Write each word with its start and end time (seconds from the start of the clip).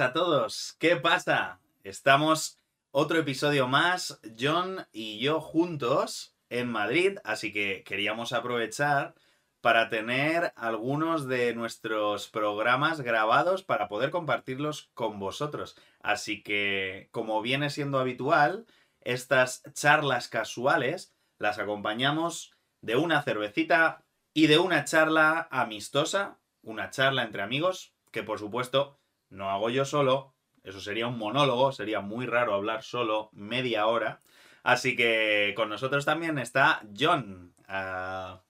a 0.00 0.12
todos. 0.12 0.76
¿Qué 0.78 0.96
pasa? 0.96 1.60
Estamos 1.82 2.58
otro 2.92 3.18
episodio 3.18 3.66
más, 3.66 4.20
John 4.38 4.86
y 4.92 5.18
yo 5.18 5.40
juntos 5.40 6.36
en 6.50 6.70
Madrid, 6.70 7.18
así 7.24 7.52
que 7.52 7.82
queríamos 7.84 8.32
aprovechar 8.32 9.14
para 9.60 9.88
tener 9.88 10.52
algunos 10.56 11.26
de 11.26 11.54
nuestros 11.54 12.28
programas 12.28 13.00
grabados 13.00 13.64
para 13.64 13.88
poder 13.88 14.10
compartirlos 14.10 14.90
con 14.94 15.18
vosotros. 15.18 15.74
Así 16.00 16.42
que, 16.42 17.08
como 17.10 17.42
viene 17.42 17.70
siendo 17.70 17.98
habitual, 17.98 18.66
estas 19.00 19.62
charlas 19.72 20.28
casuales 20.28 21.12
las 21.38 21.58
acompañamos 21.58 22.52
de 22.82 22.96
una 22.96 23.22
cervecita 23.22 24.04
y 24.32 24.46
de 24.46 24.58
una 24.58 24.84
charla 24.84 25.48
amistosa, 25.50 26.38
una 26.62 26.90
charla 26.90 27.24
entre 27.24 27.42
amigos, 27.42 27.94
que 28.12 28.22
por 28.22 28.38
supuesto 28.38 28.97
no 29.30 29.50
hago 29.50 29.70
yo 29.70 29.84
solo, 29.84 30.34
eso 30.64 30.80
sería 30.80 31.06
un 31.06 31.18
monólogo, 31.18 31.72
sería 31.72 32.00
muy 32.00 32.26
raro 32.26 32.54
hablar 32.54 32.82
solo 32.82 33.30
media 33.32 33.86
hora. 33.86 34.20
Así 34.62 34.96
que 34.96 35.54
con 35.56 35.68
nosotros 35.68 36.04
también 36.04 36.38
está 36.38 36.82
John. 36.98 37.54
Ah, 37.66 38.42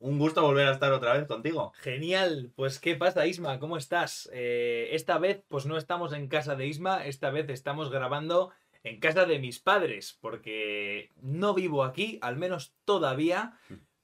un 0.00 0.18
gusto 0.18 0.42
volver 0.42 0.66
a 0.66 0.72
estar 0.72 0.92
otra 0.92 1.12
vez 1.12 1.26
contigo. 1.26 1.72
Genial, 1.78 2.52
pues 2.56 2.78
¿qué 2.78 2.96
pasa 2.96 3.26
Isma? 3.26 3.60
¿Cómo 3.60 3.76
estás? 3.76 4.28
Eh, 4.32 4.88
esta 4.92 5.18
vez 5.18 5.44
pues 5.48 5.66
no 5.66 5.76
estamos 5.76 6.12
en 6.12 6.28
casa 6.28 6.56
de 6.56 6.66
Isma, 6.66 7.04
esta 7.04 7.30
vez 7.30 7.48
estamos 7.50 7.90
grabando 7.90 8.50
en 8.82 8.98
casa 8.98 9.26
de 9.26 9.38
mis 9.38 9.60
padres, 9.60 10.18
porque 10.20 11.10
no 11.20 11.52
vivo 11.54 11.84
aquí, 11.84 12.18
al 12.22 12.36
menos 12.36 12.74
todavía. 12.84 13.58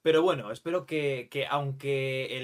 Pero 0.07 0.21
bueno, 0.21 0.53
espero 0.53 0.85
que, 0.85 1.27
aunque 1.49 2.37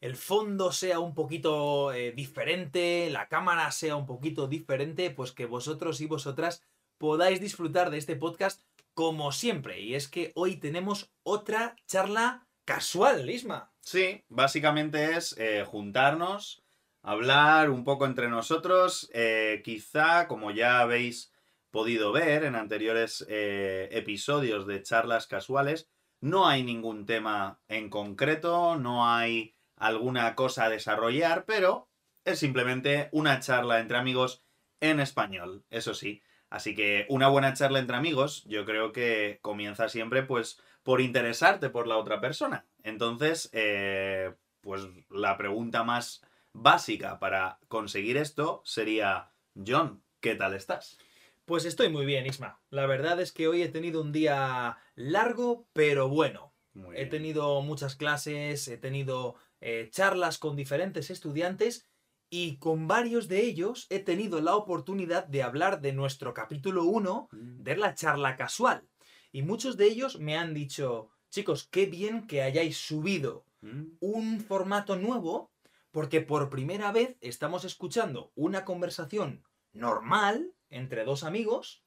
el, 0.00 0.16
fondo 0.16 0.72
sea 0.72 0.98
un 0.98 1.14
poquito 1.14 1.92
eh, 1.92 2.10
diferente, 2.10 3.08
la 3.08 3.28
cámara 3.28 3.70
sea 3.70 3.94
un 3.94 4.04
poquito 4.04 4.48
diferente, 4.48 5.12
pues 5.12 5.30
que 5.30 5.46
vosotros 5.46 6.00
y 6.00 6.06
vosotras 6.06 6.64
podáis 6.98 7.40
disfrutar 7.40 7.90
de 7.90 7.98
este 7.98 8.16
podcast 8.16 8.62
como 8.94 9.30
siempre. 9.30 9.80
Y 9.80 9.94
es 9.94 10.08
que 10.08 10.32
hoy 10.34 10.56
tenemos 10.56 11.12
otra 11.22 11.76
charla 11.86 12.48
casual, 12.64 13.30
Isma. 13.30 13.72
Sí, 13.80 14.24
básicamente 14.28 15.16
es 15.16 15.38
eh, 15.38 15.62
juntarnos, 15.64 16.64
hablar 17.00 17.70
un 17.70 17.84
poco 17.84 18.06
entre 18.06 18.28
nosotros, 18.28 19.08
eh, 19.14 19.62
quizá, 19.64 20.26
como 20.26 20.50
ya 20.50 20.80
habéis 20.80 21.32
podido 21.70 22.10
ver 22.10 22.42
en 22.42 22.56
anteriores 22.56 23.24
episodios 23.28 24.66
de 24.66 24.82
charlas 24.82 25.28
casuales, 25.28 25.93
no 26.24 26.48
hay 26.48 26.62
ningún 26.62 27.04
tema 27.04 27.60
en 27.68 27.90
concreto, 27.90 28.76
no 28.76 29.06
hay 29.06 29.54
alguna 29.76 30.34
cosa 30.34 30.64
a 30.64 30.70
desarrollar, 30.70 31.44
pero 31.44 31.90
es 32.24 32.38
simplemente 32.38 33.10
una 33.12 33.40
charla 33.40 33.78
entre 33.78 33.98
amigos 33.98 34.42
en 34.80 35.00
español, 35.00 35.66
eso 35.68 35.92
sí. 35.92 36.22
Así 36.48 36.74
que 36.74 37.04
una 37.10 37.28
buena 37.28 37.52
charla 37.52 37.78
entre 37.78 37.96
amigos, 37.96 38.42
yo 38.46 38.64
creo 38.64 38.90
que 38.90 39.38
comienza 39.42 39.90
siempre 39.90 40.22
pues 40.22 40.62
por 40.82 41.02
interesarte 41.02 41.68
por 41.68 41.86
la 41.86 41.98
otra 41.98 42.22
persona. 42.22 42.64
Entonces, 42.82 43.50
eh, 43.52 44.32
pues 44.62 44.88
la 45.10 45.36
pregunta 45.36 45.84
más 45.84 46.22
básica 46.54 47.18
para 47.18 47.58
conseguir 47.68 48.16
esto 48.16 48.62
sería, 48.64 49.30
John, 49.54 50.02
¿qué 50.20 50.34
tal 50.36 50.54
estás? 50.54 50.96
Pues 51.44 51.66
estoy 51.66 51.90
muy 51.90 52.06
bien, 52.06 52.26
Isma. 52.26 52.62
La 52.70 52.86
verdad 52.86 53.20
es 53.20 53.30
que 53.30 53.48
hoy 53.48 53.62
he 53.62 53.68
tenido 53.68 54.00
un 54.00 54.12
día 54.12 54.78
largo, 54.94 55.68
pero 55.72 56.08
bueno. 56.08 56.54
he 56.94 57.06
tenido 57.06 57.60
muchas 57.60 57.96
clases, 57.96 58.66
he 58.66 58.78
tenido 58.78 59.36
eh, 59.60 59.88
charlas 59.92 60.38
con 60.38 60.56
diferentes 60.56 61.10
estudiantes 61.10 61.86
y 62.30 62.56
con 62.56 62.88
varios 62.88 63.28
de 63.28 63.42
ellos 63.42 63.86
he 63.90 64.00
tenido 64.00 64.40
la 64.40 64.56
oportunidad 64.56 65.26
de 65.26 65.42
hablar 65.42 65.80
de 65.80 65.92
nuestro 65.92 66.34
capítulo 66.34 66.84
1 66.84 67.28
mm. 67.30 67.62
de 67.62 67.76
la 67.76 67.94
charla 67.94 68.36
casual. 68.36 68.88
Y 69.30 69.42
muchos 69.42 69.76
de 69.76 69.86
ellos 69.86 70.18
me 70.18 70.36
han 70.36 70.54
dicho, 70.54 71.10
chicos, 71.30 71.68
qué 71.70 71.86
bien 71.86 72.26
que 72.26 72.42
hayáis 72.42 72.78
subido 72.78 73.44
mm. 73.60 73.98
un 74.00 74.40
formato 74.40 74.96
nuevo 74.96 75.52
porque 75.92 76.22
por 76.22 76.50
primera 76.50 76.90
vez 76.90 77.16
estamos 77.20 77.64
escuchando 77.64 78.32
una 78.34 78.64
conversación 78.64 79.44
normal 79.72 80.52
entre 80.74 81.04
dos 81.04 81.24
amigos 81.24 81.84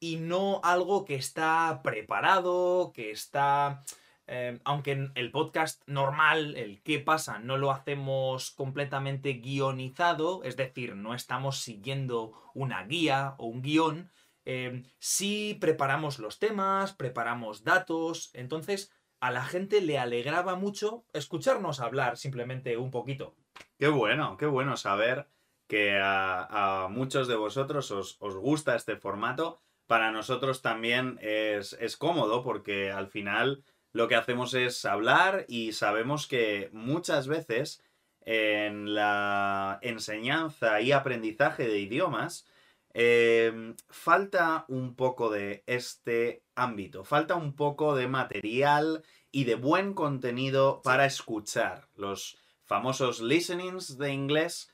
y 0.00 0.16
no 0.16 0.60
algo 0.62 1.04
que 1.04 1.14
está 1.14 1.80
preparado, 1.82 2.92
que 2.94 3.10
está... 3.10 3.82
Eh, 4.26 4.58
aunque 4.64 5.10
el 5.14 5.30
podcast 5.30 5.82
normal, 5.86 6.56
el 6.56 6.82
qué 6.82 6.98
pasa, 6.98 7.38
no 7.40 7.58
lo 7.58 7.70
hacemos 7.70 8.52
completamente 8.52 9.34
guionizado, 9.34 10.42
es 10.44 10.56
decir, 10.56 10.96
no 10.96 11.14
estamos 11.14 11.58
siguiendo 11.58 12.32
una 12.54 12.84
guía 12.84 13.34
o 13.36 13.44
un 13.44 13.60
guion, 13.60 14.10
eh, 14.46 14.82
sí 14.98 15.58
preparamos 15.60 16.18
los 16.18 16.38
temas, 16.38 16.94
preparamos 16.94 17.64
datos, 17.64 18.30
entonces 18.32 18.90
a 19.20 19.30
la 19.30 19.44
gente 19.44 19.80
le 19.80 19.98
alegraba 19.98 20.54
mucho 20.54 21.04
escucharnos 21.12 21.80
hablar 21.80 22.16
simplemente 22.16 22.76
un 22.76 22.90
poquito. 22.90 23.34
Qué 23.78 23.88
bueno, 23.88 24.36
qué 24.36 24.46
bueno 24.46 24.76
saber 24.76 25.28
que 25.66 25.98
a, 26.02 26.88
muchos 26.90 27.28
de 27.28 27.36
vosotros 27.36 27.90
os, 27.90 28.18
gusta 28.18 28.76
este 28.76 28.96
formato. 28.96 29.60
Para 29.86 30.10
nosotros 30.10 30.62
también 30.62 31.18
es, 31.20 31.96
cómodo 31.98 32.42
porque 32.42 32.90
al 32.90 33.08
final 33.08 33.64
lo 33.92 34.08
que 34.08 34.16
hacemos 34.16 34.54
es 34.54 34.84
hablar 34.84 35.44
y 35.48 35.72
sabemos 35.72 36.26
que 36.26 36.70
muchas 36.72 37.28
veces 37.28 37.82
en 38.22 38.94
la 38.94 39.78
enseñanza 39.82 40.80
y 40.80 40.92
aprendizaje 40.92 41.68
de 41.68 41.78
idiomas 41.78 42.46
em, 42.94 43.76
falta 43.90 44.64
un 44.68 44.94
poco 44.96 45.28
de 45.28 45.62
este 45.66 46.42
ámbito, 46.54 47.04
falta 47.04 47.34
un 47.34 47.54
poco 47.54 47.94
de 47.94 48.08
material 48.08 49.04
y 49.30 49.44
de 49.44 49.56
buen 49.56 49.92
contenido 49.92 50.80
para 50.82 51.04
escuchar. 51.04 51.88
Los 51.94 52.38
famosos 52.64 53.20
listenings 53.20 53.98
de 53.98 54.12
inglés 54.12 54.73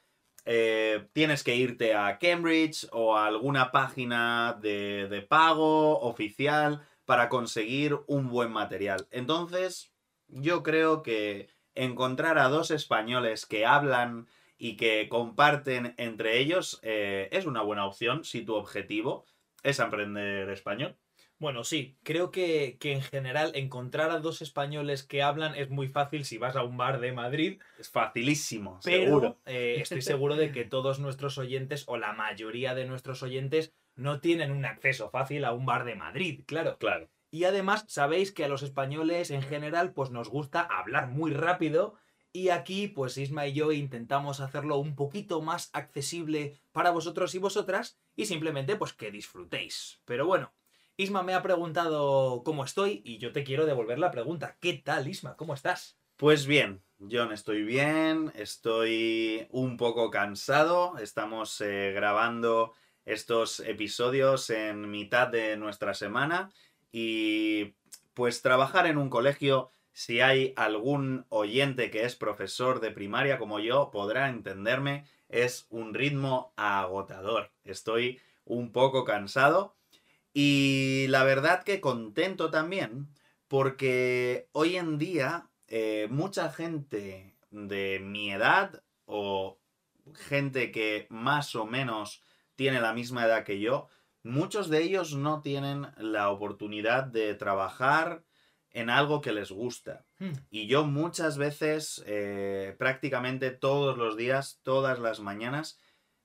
eh, 0.52 1.06
tienes 1.12 1.44
que 1.44 1.54
irte 1.54 1.94
a 1.94 2.18
Cambridge 2.18 2.88
o 2.90 3.16
a 3.16 3.26
alguna 3.26 3.70
página 3.70 4.58
de, 4.60 5.24
pago 5.28 6.00
oficial 6.00 6.84
para 7.04 7.28
conseguir 7.28 8.00
un 8.08 8.28
buen 8.30 8.50
material. 8.50 9.06
Entonces, 9.12 9.92
yo 10.26 10.64
creo 10.64 11.04
que 11.04 11.50
encontrar 11.76 12.36
a 12.38 12.48
dos 12.48 12.72
españoles 12.72 13.46
que 13.46 13.64
hablan 13.64 14.26
y 14.58 14.76
que 14.76 15.08
comparten 15.08 15.94
entre 15.98 16.40
ellos 16.40 16.80
eh, 16.82 17.28
es 17.30 17.46
una 17.46 17.62
buena 17.62 17.86
opción 17.86 18.24
si 18.24 18.44
tu 18.44 18.56
objetivo 18.56 19.26
es 19.62 19.78
aprender 19.78 20.50
español. 20.50 20.96
Bueno, 21.40 21.64
sí, 21.64 21.96
creo 22.02 22.30
que, 22.30 22.76
en 22.82 23.00
general 23.00 23.52
encontrar 23.54 24.10
a 24.10 24.20
dos 24.20 24.42
españoles 24.42 25.02
que 25.04 25.22
hablan 25.22 25.54
es 25.54 25.70
muy 25.70 25.88
fácil 25.88 26.26
si 26.26 26.36
vas 26.36 26.54
a 26.54 26.62
un 26.62 26.76
bar 26.76 27.00
de 27.00 27.12
Madrid. 27.12 27.62
Es 27.78 27.88
facilísimo, 27.88 28.78
pero, 28.84 29.04
seguro. 29.04 29.40
Eh, 29.46 29.78
estoy 29.80 30.02
seguro 30.02 30.36
de 30.36 30.52
que 30.52 30.66
todos 30.66 31.00
nuestros 31.00 31.38
oyentes, 31.38 31.84
o 31.86 31.96
la 31.96 32.12
mayoría 32.12 32.74
de 32.74 32.84
nuestros 32.84 33.22
oyentes, 33.22 33.72
no 33.96 34.20
tienen 34.20 34.50
un 34.50 34.66
acceso 34.66 35.08
fácil 35.08 35.46
a 35.46 35.54
un 35.54 35.64
bar 35.64 35.84
de 35.84 35.94
Madrid, 35.94 36.42
claro. 36.46 36.76
Claro. 36.76 37.08
Y 37.30 37.44
además, 37.44 37.86
sabéis 37.88 38.32
que 38.32 38.44
a 38.44 38.48
los 38.48 38.62
españoles 38.62 39.30
en 39.30 39.40
general, 39.40 39.94
pues 39.94 40.10
nos 40.10 40.28
gusta 40.28 40.60
hablar 40.60 41.08
muy 41.08 41.32
rápido. 41.32 41.94
Y 42.32 42.50
aquí, 42.50 42.86
pues 42.86 43.16
Isma 43.16 43.46
y 43.46 43.54
yo 43.54 43.72
intentamos 43.72 44.40
hacerlo 44.40 44.76
un 44.76 44.94
poquito 44.94 45.40
más 45.40 45.70
accesible 45.72 46.60
para 46.70 46.90
vosotros 46.90 47.34
y 47.34 47.38
vosotras. 47.38 47.98
Y 48.14 48.26
simplemente, 48.26 48.76
pues 48.76 48.92
que 48.92 49.10
disfrutéis. 49.10 50.00
Pero 50.04 50.26
bueno, 50.26 50.52
Isma 51.00 51.22
me 51.22 51.32
ha 51.32 51.40
preguntado 51.40 52.42
cómo 52.44 52.62
estoy 52.62 53.00
y 53.06 53.16
yo 53.16 53.32
te 53.32 53.42
quiero 53.42 53.64
devolver 53.64 53.98
la 53.98 54.10
pregunta. 54.10 54.58
¿Qué 54.60 54.74
tal, 54.74 55.08
Isma? 55.08 55.34
¿Cómo 55.34 55.54
estás? 55.54 55.96
Pues 56.18 56.44
bien, 56.44 56.82
John, 57.10 57.32
estoy 57.32 57.62
bien, 57.62 58.30
estoy 58.34 59.46
un 59.48 59.78
poco 59.78 60.10
cansado, 60.10 60.98
estamos 60.98 61.58
eh, 61.62 61.92
grabando 61.94 62.74
estos 63.06 63.60
episodios 63.60 64.50
en 64.50 64.90
mitad 64.90 65.28
de 65.28 65.56
nuestra 65.56 65.94
semana 65.94 66.50
y 66.92 67.76
pues 68.12 68.42
trabajar 68.42 68.86
en 68.86 68.98
un 68.98 69.08
colegio, 69.08 69.70
si 69.94 70.20
hay 70.20 70.52
algún 70.54 71.24
oyente 71.30 71.90
que 71.90 72.04
es 72.04 72.14
profesor 72.14 72.78
de 72.80 72.90
primaria 72.90 73.38
como 73.38 73.58
yo, 73.58 73.90
podrá 73.90 74.28
entenderme, 74.28 75.06
es 75.30 75.66
un 75.70 75.94
ritmo 75.94 76.52
agotador. 76.56 77.52
Estoy 77.64 78.20
un 78.44 78.70
poco 78.70 79.06
cansado 79.06 79.79
y 80.32 81.06
la 81.08 81.24
verdad 81.24 81.62
que 81.64 81.80
contento 81.80 82.50
también, 82.50 83.08
porque 83.48 84.48
hoy 84.52 84.76
en 84.76 84.98
día 84.98 85.50
eh, 85.66 86.08
mucha 86.10 86.50
gente 86.52 87.36
de 87.50 88.00
mi 88.00 88.32
edad 88.32 88.82
o 89.06 89.58
gente 90.14 90.70
que 90.70 91.06
más 91.10 91.54
o 91.54 91.66
menos 91.66 92.22
tiene 92.54 92.80
la 92.80 92.92
misma 92.92 93.24
edad 93.24 93.44
que 93.44 93.60
yo, 93.60 93.88
muchos 94.22 94.68
de 94.68 94.82
ellos 94.82 95.14
no 95.14 95.40
tienen 95.42 95.88
la 95.96 96.30
oportunidad 96.30 97.04
de 97.04 97.34
trabajar 97.34 98.24
en 98.72 98.90
algo 98.90 99.20
que 99.20 99.32
les 99.32 99.50
gusta. 99.50 100.04
Hmm. 100.18 100.32
Y 100.50 100.66
yo 100.66 100.84
muchas 100.84 101.38
veces, 101.38 102.02
eh, 102.06 102.74
prácticamente 102.78 103.50
todos 103.50 103.98
los 103.98 104.16
días, 104.16 104.60
todas 104.62 104.98
las 104.98 105.20
mañanas, 105.20 105.80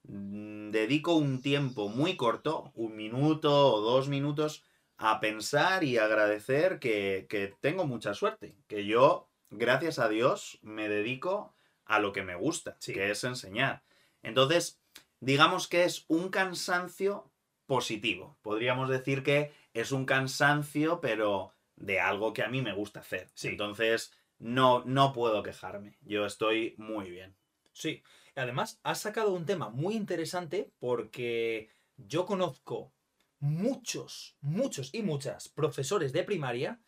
dedico 0.07 1.16
un 1.16 1.42
tiempo 1.42 1.90
muy 1.90 2.16
corto, 2.16 2.72
un 2.75 2.96
minuto 2.96 3.74
o 3.74 3.81
dos 3.81 4.07
minutos, 4.07 4.63
a 4.98 5.19
pensar 5.19 5.84
y 5.84 5.98
agradecer 5.98 6.80
que, 6.80 7.28
que 7.30 7.54
tengo 7.60 7.86
mucha 7.86 8.13
suerte, 8.13 8.57
que 8.68 8.86
yo, 8.86 9.30
gracias 9.50 10.00
a 10.00 10.10
Dios, 10.10 10.60
me 10.62 10.88
dedico 10.88 11.56
a 11.86 12.00
lo 12.00 12.13
que 12.13 12.24
me 12.24 12.36
gusta, 12.36 12.78
que 12.84 13.12
es 13.12 13.24
enseñar. 13.24 13.84
Entonces, 14.24 14.81
digamos 15.19 15.68
que 15.68 15.84
es 15.84 16.06
un 16.08 16.30
cansancio 16.30 17.31
positivo. 17.66 18.38
Podríamos 18.42 18.90
decir 18.90 19.24
que 19.24 19.51
es 19.74 19.92
un 19.92 20.06
cansancio, 20.06 21.01
pero 21.01 21.54
de 21.75 22.00
algo 22.00 22.34
que 22.34 22.44
a 22.44 22.50
mí 22.50 22.62
me 22.62 22.74
gusta 22.74 23.01
hacer. 23.01 23.30
Entonces, 23.44 24.13
no, 24.40 24.84
no 24.86 25.13
puedo 25.13 25.44
quejarme. 25.44 25.98
Yo 26.01 26.25
estoy 26.25 26.75
muy 26.78 27.10
bien. 27.10 27.36
Sí. 27.74 28.04
Además, 28.36 28.80
has 28.84 29.00
sacado 29.00 29.34
un 29.34 29.46
tema 29.46 29.70
muy 29.70 29.96
interesante 29.96 30.72
porque 30.80 31.70
yo 31.98 32.26
conozco 32.26 32.94
muchos, 33.40 34.38
muchos 34.42 34.94
y 34.94 35.02
muchas 35.04 35.50
profesores 35.50 36.12
de 36.14 36.24
primaria 36.24 36.82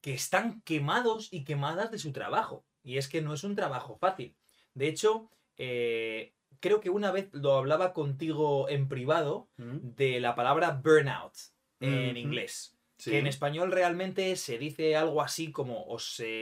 que 0.00 0.14
están 0.14 0.60
quemados 0.62 1.28
y 1.32 1.44
quemadas 1.44 1.90
de 1.90 1.98
su 1.98 2.12
trabajo. 2.12 2.64
Y 2.82 2.98
es 2.98 3.08
que 3.08 3.20
no 3.20 3.34
es 3.34 3.44
un 3.44 3.54
trabajo 3.54 3.96
fácil. 3.96 4.36
De 4.74 4.88
hecho, 4.88 5.30
eh, 5.56 6.34
creo 6.60 6.80
que 6.80 6.90
una 6.90 7.10
vez 7.10 7.28
lo 7.32 7.54
hablaba 7.54 7.92
contigo 7.92 8.68
en 8.68 8.88
privado 8.88 9.48
mm. 9.56 9.94
de 9.96 10.20
la 10.20 10.34
palabra 10.34 10.80
burnout 10.82 11.34
en 11.80 12.16
inglés. 12.16 12.74
Que 12.96 13.18
en 13.18 13.28
español 13.28 13.70
realmente 13.70 14.34
se 14.34 14.58
dice 14.58 14.96
algo 14.96 15.22
así 15.22 15.52
como, 15.52 15.84
o, 15.84 15.98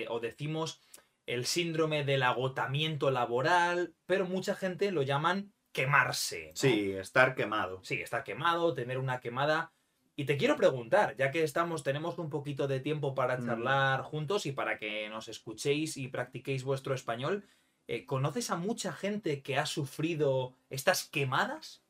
o 0.08 0.20
decimos 0.20 0.80
el 1.26 1.44
síndrome 1.44 2.04
del 2.04 2.22
agotamiento 2.22 3.10
laboral, 3.10 3.94
pero 4.06 4.26
mucha 4.26 4.54
gente 4.54 4.90
lo 4.92 5.02
llaman 5.02 5.52
quemarse. 5.72 6.52
Sí, 6.54 6.92
estar 6.92 7.34
quemado. 7.34 7.80
Sí, 7.84 8.00
estar 8.00 8.24
quemado, 8.24 8.72
tener 8.74 8.98
una 8.98 9.20
quemada. 9.20 9.72
Y 10.14 10.24
te 10.24 10.38
quiero 10.38 10.56
preguntar, 10.56 11.14
ya 11.16 11.30
que 11.30 11.42
estamos, 11.42 11.82
tenemos 11.82 12.18
un 12.18 12.30
poquito 12.30 12.66
de 12.66 12.80
tiempo 12.80 13.14
para 13.14 13.36
mm. 13.36 13.44
charlar 13.44 14.02
juntos 14.02 14.46
y 14.46 14.52
para 14.52 14.78
que 14.78 15.08
nos 15.10 15.28
escuchéis 15.28 15.98
y 15.98 16.08
practiquéis 16.08 16.64
vuestro 16.64 16.94
español, 16.94 17.44
eh, 17.88 18.06
¿conoces 18.06 18.50
a 18.50 18.56
mucha 18.56 18.92
gente 18.92 19.42
que 19.42 19.58
ha 19.58 19.66
sufrido 19.66 20.56
estas 20.70 21.04
quemadas? 21.04 21.84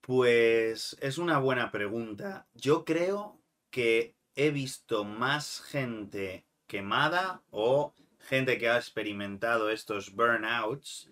Pues 0.00 0.96
es 1.00 1.18
una 1.18 1.38
buena 1.38 1.70
pregunta. 1.70 2.48
Yo 2.54 2.84
creo 2.84 3.40
que 3.70 4.16
he 4.34 4.50
visto 4.50 5.04
más 5.04 5.60
gente 5.60 6.44
quemada 6.66 7.44
o 7.50 7.94
gente 8.22 8.58
que 8.58 8.68
ha 8.68 8.76
experimentado 8.76 9.70
estos 9.70 10.14
burnouts 10.14 11.08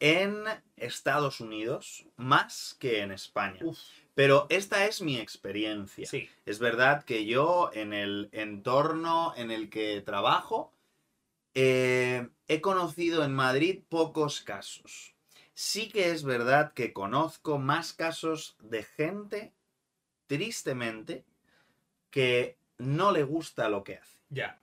en 0.00 0.44
Estados 0.76 1.40
Unidos 1.40 2.06
más 2.16 2.76
que 2.78 3.00
en 3.00 3.12
España. 3.12 3.60
Pero 4.14 4.46
esta 4.48 4.86
es 4.86 5.00
mi 5.00 5.18
experiencia. 5.18 6.06
Sí. 6.06 6.28
Es 6.46 6.58
verdad 6.58 7.04
que 7.04 7.24
yo 7.24 7.70
en 7.72 7.92
el 7.92 8.28
entorno 8.32 9.34
en 9.36 9.50
el 9.50 9.70
que 9.70 10.02
trabajo 10.02 10.72
eh, 11.54 12.28
he 12.48 12.60
conocido 12.60 13.24
en 13.24 13.34
Madrid 13.34 13.82
pocos 13.88 14.40
casos. 14.40 15.14
Sí 15.54 15.88
que 15.88 16.10
es 16.10 16.24
verdad 16.24 16.72
que 16.72 16.92
conozco 16.92 17.58
más 17.58 17.92
casos 17.92 18.56
de 18.60 18.82
gente, 18.82 19.52
tristemente, 20.26 21.24
que 22.10 22.56
no 22.78 23.12
le 23.12 23.22
gusta 23.22 23.68
lo 23.68 23.84
que 23.84 23.96
hace. 23.96 24.18
Ya. 24.30 24.60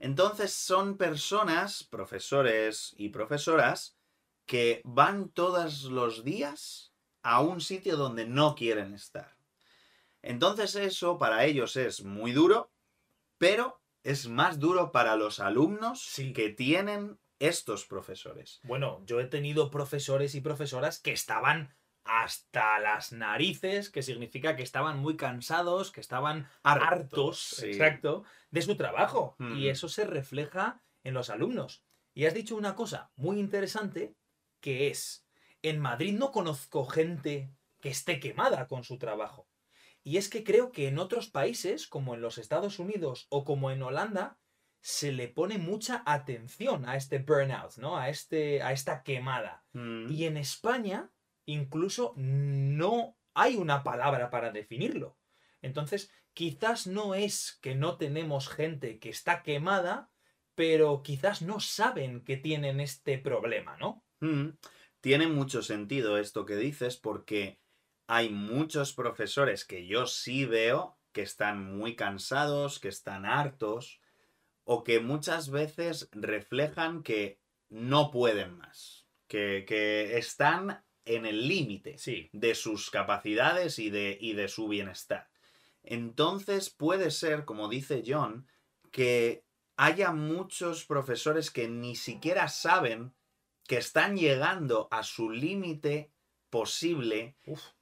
Entonces 0.00 0.52
son 0.52 0.96
personas, 0.96 1.84
profesores 1.84 2.94
y 2.96 3.10
profesoras, 3.10 3.98
que 4.46 4.80
van 4.84 5.28
todos 5.28 5.84
los 5.84 6.24
días 6.24 6.92
a 7.22 7.40
un 7.42 7.60
sitio 7.60 7.98
donde 7.98 8.26
no 8.26 8.54
quieren 8.54 8.94
estar. 8.94 9.36
Entonces 10.22 10.74
eso 10.74 11.18
para 11.18 11.44
ellos 11.44 11.76
es 11.76 12.02
muy 12.02 12.32
duro, 12.32 12.72
pero 13.36 13.80
es 14.02 14.26
más 14.26 14.58
duro 14.58 14.90
para 14.90 15.16
los 15.16 15.38
alumnos 15.38 16.10
que 16.34 16.48
tienen 16.48 17.18
estos 17.38 17.84
profesores. 17.84 18.60
Bueno, 18.64 19.02
yo 19.04 19.20
he 19.20 19.26
tenido 19.26 19.70
profesores 19.70 20.34
y 20.34 20.40
profesoras 20.40 20.98
que 20.98 21.12
estaban 21.12 21.74
hasta 22.10 22.80
las 22.80 23.12
narices, 23.12 23.88
que 23.88 24.02
significa 24.02 24.56
que 24.56 24.64
estaban 24.64 24.98
muy 24.98 25.16
cansados, 25.16 25.92
que 25.92 26.00
estaban 26.00 26.48
hartos, 26.64 27.62
exacto, 27.62 28.24
de 28.50 28.62
su 28.62 28.76
trabajo. 28.76 29.36
Y 29.56 29.68
eso 29.68 29.88
se 29.88 30.04
refleja 30.04 30.82
en 31.04 31.14
los 31.14 31.30
alumnos. 31.30 31.84
Y 32.12 32.26
has 32.26 32.34
dicho 32.34 32.56
una 32.56 32.74
cosa 32.74 33.12
muy 33.14 33.38
interesante, 33.38 34.16
que 34.60 34.88
es, 34.88 35.24
en 35.62 35.78
Madrid 35.78 36.12
no 36.18 36.32
conozco 36.32 36.84
gente 36.84 37.54
que 37.80 37.90
esté 37.90 38.18
quemada 38.18 38.66
con 38.66 38.82
su 38.82 38.98
trabajo. 38.98 39.48
Y 40.02 40.16
es 40.16 40.28
que 40.28 40.42
creo 40.42 40.72
que 40.72 40.88
en 40.88 40.98
otros 40.98 41.28
países, 41.28 41.86
como 41.86 42.14
en 42.14 42.22
los 42.22 42.38
Estados 42.38 42.80
Unidos 42.80 43.28
o 43.30 43.44
como 43.44 43.70
en 43.70 43.82
Holanda, 43.82 44.36
se 44.80 45.12
le 45.12 45.28
pone 45.28 45.58
mucha 45.58 46.02
atención 46.06 46.88
a 46.88 46.96
este 46.96 47.18
burnout, 47.18 47.76
¿no? 47.76 47.96
A, 47.96 48.08
este, 48.08 48.62
a 48.62 48.72
esta 48.72 49.04
quemada. 49.04 49.62
Mm. 49.74 50.10
Y 50.10 50.24
en 50.24 50.38
España, 50.38 51.10
incluso 51.52 52.14
no 52.16 53.16
hay 53.34 53.56
una 53.56 53.82
palabra 53.82 54.30
para 54.30 54.50
definirlo. 54.52 55.18
Entonces, 55.62 56.10
quizás 56.32 56.86
no 56.86 57.14
es 57.14 57.58
que 57.62 57.74
no 57.74 57.96
tenemos 57.96 58.48
gente 58.48 58.98
que 58.98 59.10
está 59.10 59.42
quemada, 59.42 60.10
pero 60.54 61.02
quizás 61.02 61.42
no 61.42 61.60
saben 61.60 62.24
que 62.24 62.36
tienen 62.36 62.80
este 62.80 63.18
problema, 63.18 63.76
¿no? 63.78 64.04
Mm. 64.20 64.50
Tiene 65.00 65.28
mucho 65.28 65.62
sentido 65.62 66.18
esto 66.18 66.44
que 66.44 66.56
dices 66.56 66.96
porque 66.96 67.60
hay 68.06 68.28
muchos 68.28 68.92
profesores 68.92 69.64
que 69.64 69.86
yo 69.86 70.06
sí 70.06 70.44
veo 70.44 70.98
que 71.12 71.22
están 71.22 71.76
muy 71.76 71.96
cansados, 71.96 72.78
que 72.78 72.88
están 72.88 73.24
hartos, 73.24 74.00
o 74.64 74.84
que 74.84 75.00
muchas 75.00 75.50
veces 75.50 76.08
reflejan 76.12 77.02
que 77.02 77.40
no 77.68 78.10
pueden 78.10 78.56
más, 78.58 79.08
que, 79.26 80.16
están 80.16 80.84
en 81.16 81.26
el 81.26 81.48
límite 81.48 81.96
de 82.32 82.54
sus 82.54 82.90
capacidades 82.90 83.78
y 83.78 83.90
de, 83.90 84.16
y 84.20 84.34
de 84.34 84.48
su 84.48 84.68
bienestar. 84.68 85.28
Entonces 85.82 86.70
puede 86.70 87.10
ser, 87.10 87.44
como 87.44 87.68
dice 87.68 88.02
John, 88.06 88.46
que 88.90 89.44
haya 89.76 90.12
muchos 90.12 90.84
profesores 90.84 91.50
que 91.50 91.68
ni 91.68 91.96
siquiera 91.96 92.48
saben 92.48 93.14
que 93.66 93.78
están 93.78 94.16
llegando 94.16 94.88
a 94.90 95.02
su 95.02 95.30
límite 95.30 96.12
posible 96.50 97.36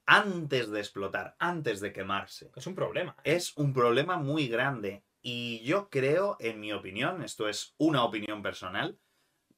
antes 0.06 0.70
de 0.70 0.80
explotar, 0.80 1.34
antes 1.38 1.80
de 1.80 1.92
quemarse. 1.92 2.50
Es 2.54 2.66
un 2.66 2.74
problema. 2.74 3.16
¿eh? 3.24 3.36
Es 3.36 3.56
un 3.56 3.72
problema 3.72 4.16
muy 4.16 4.48
grande. 4.48 5.02
Y 5.20 5.60
yo 5.64 5.88
creo, 5.90 6.36
en 6.40 6.60
mi 6.60 6.72
opinión, 6.72 7.22
esto 7.22 7.48
es 7.48 7.74
una 7.78 8.04
opinión 8.04 8.42
personal, 8.42 8.98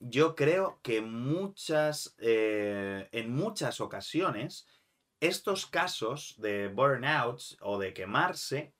yo 0.00 0.34
creo 0.34 0.80
que 0.82 1.02
muchas, 1.02 2.16
eh, 2.18 3.08
en 3.12 3.32
muchas 3.32 3.80
ocasiones, 3.80 4.66
estos 5.20 5.66
casos 5.66 6.34
de 6.38 6.68
burnouts 6.68 7.58
o 7.60 7.78
de 7.78 7.92
quemarse 7.92 8.72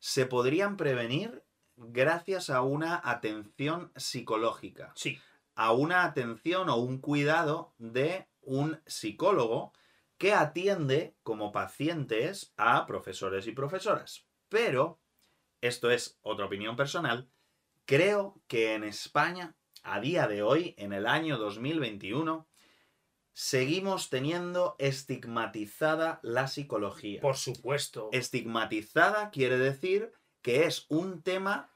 se 0.00 0.26
podrían 0.26 0.76
prevenir 0.76 1.44
gracias 1.76 2.50
a 2.50 2.62
una 2.62 3.00
atención 3.02 3.92
psicológica. 3.96 4.92
Sí. 4.96 5.20
A 5.54 5.72
una 5.72 6.04
atención 6.04 6.68
o 6.68 6.76
un 6.76 6.98
cuidado 6.98 7.74
de 7.78 8.26
un 8.42 8.80
psicólogo 8.86 9.72
que 10.18 10.34
atiende 10.34 11.14
como 11.22 11.52
pacientes 11.52 12.52
a 12.56 12.86
profesores 12.86 13.46
y 13.46 13.52
profesoras. 13.52 14.26
Pero, 14.48 15.00
esto 15.60 15.90
es 15.90 16.18
otra 16.22 16.46
opinión 16.46 16.74
personal, 16.74 17.28
creo 17.84 18.40
que 18.48 18.74
en 18.74 18.82
España, 18.82 19.54
a 19.92 20.00
día 20.00 20.26
de 20.26 20.42
hoy, 20.42 20.74
en 20.78 20.92
el 20.92 21.06
año 21.06 21.38
2021, 21.38 22.46
seguimos 23.32 24.10
teniendo 24.10 24.76
estigmatizada 24.78 26.20
la 26.22 26.48
psicología. 26.48 27.20
Por 27.20 27.36
supuesto. 27.36 28.08
Estigmatizada 28.12 29.30
quiere 29.30 29.58
decir 29.58 30.12
que 30.42 30.64
es 30.64 30.86
un 30.88 31.22
tema 31.22 31.70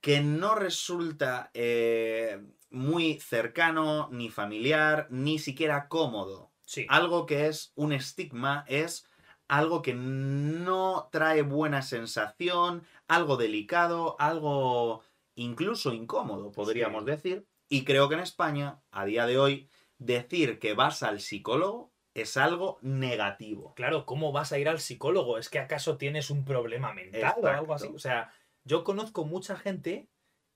que 0.00 0.20
no 0.20 0.54
resulta 0.54 1.50
eh, 1.54 2.40
muy 2.70 3.20
cercano, 3.20 4.08
ni 4.12 4.30
familiar, 4.30 5.06
ni 5.10 5.38
siquiera 5.38 5.88
cómodo 5.88 6.54
algo 6.88 7.26
que 7.26 7.46
es 7.46 7.72
un 7.74 7.92
estigma 7.92 8.64
es 8.68 9.06
algo 9.48 9.82
que 9.82 9.94
no 9.94 11.08
trae 11.12 11.42
buena 11.42 11.82
sensación, 11.82 12.82
algo 13.06 13.36
delicado, 13.36 14.16
algo 14.18 15.02
incluso 15.34 15.92
incómodo, 15.92 16.52
podríamos 16.52 17.04
decir. 17.04 17.46
Y 17.68 17.84
creo 17.84 18.08
que 18.08 18.14
en 18.14 18.20
España, 18.20 18.82
a 18.90 19.04
día 19.04 19.26
de 19.26 19.38
hoy, 19.38 19.68
decir 19.98 20.58
que 20.58 20.74
vas 20.74 21.02
al 21.02 21.20
psicólogo 21.20 21.92
es 22.14 22.36
algo 22.36 22.78
negativo. 22.82 23.74
Claro, 23.74 24.06
¿cómo 24.06 24.32
vas 24.32 24.52
a 24.52 24.58
ir 24.58 24.68
al 24.68 24.80
psicólogo? 24.80 25.38
¿Es 25.38 25.48
que 25.48 25.58
acaso 25.58 25.96
tienes 25.96 26.30
un 26.30 26.44
problema 26.44 26.92
mental 26.92 27.34
o 27.42 27.46
algo 27.46 27.74
así? 27.74 27.88
O 27.92 27.98
sea, 27.98 28.32
yo 28.64 28.84
conozco 28.84 29.24
mucha 29.24 29.56
gente 29.56 30.08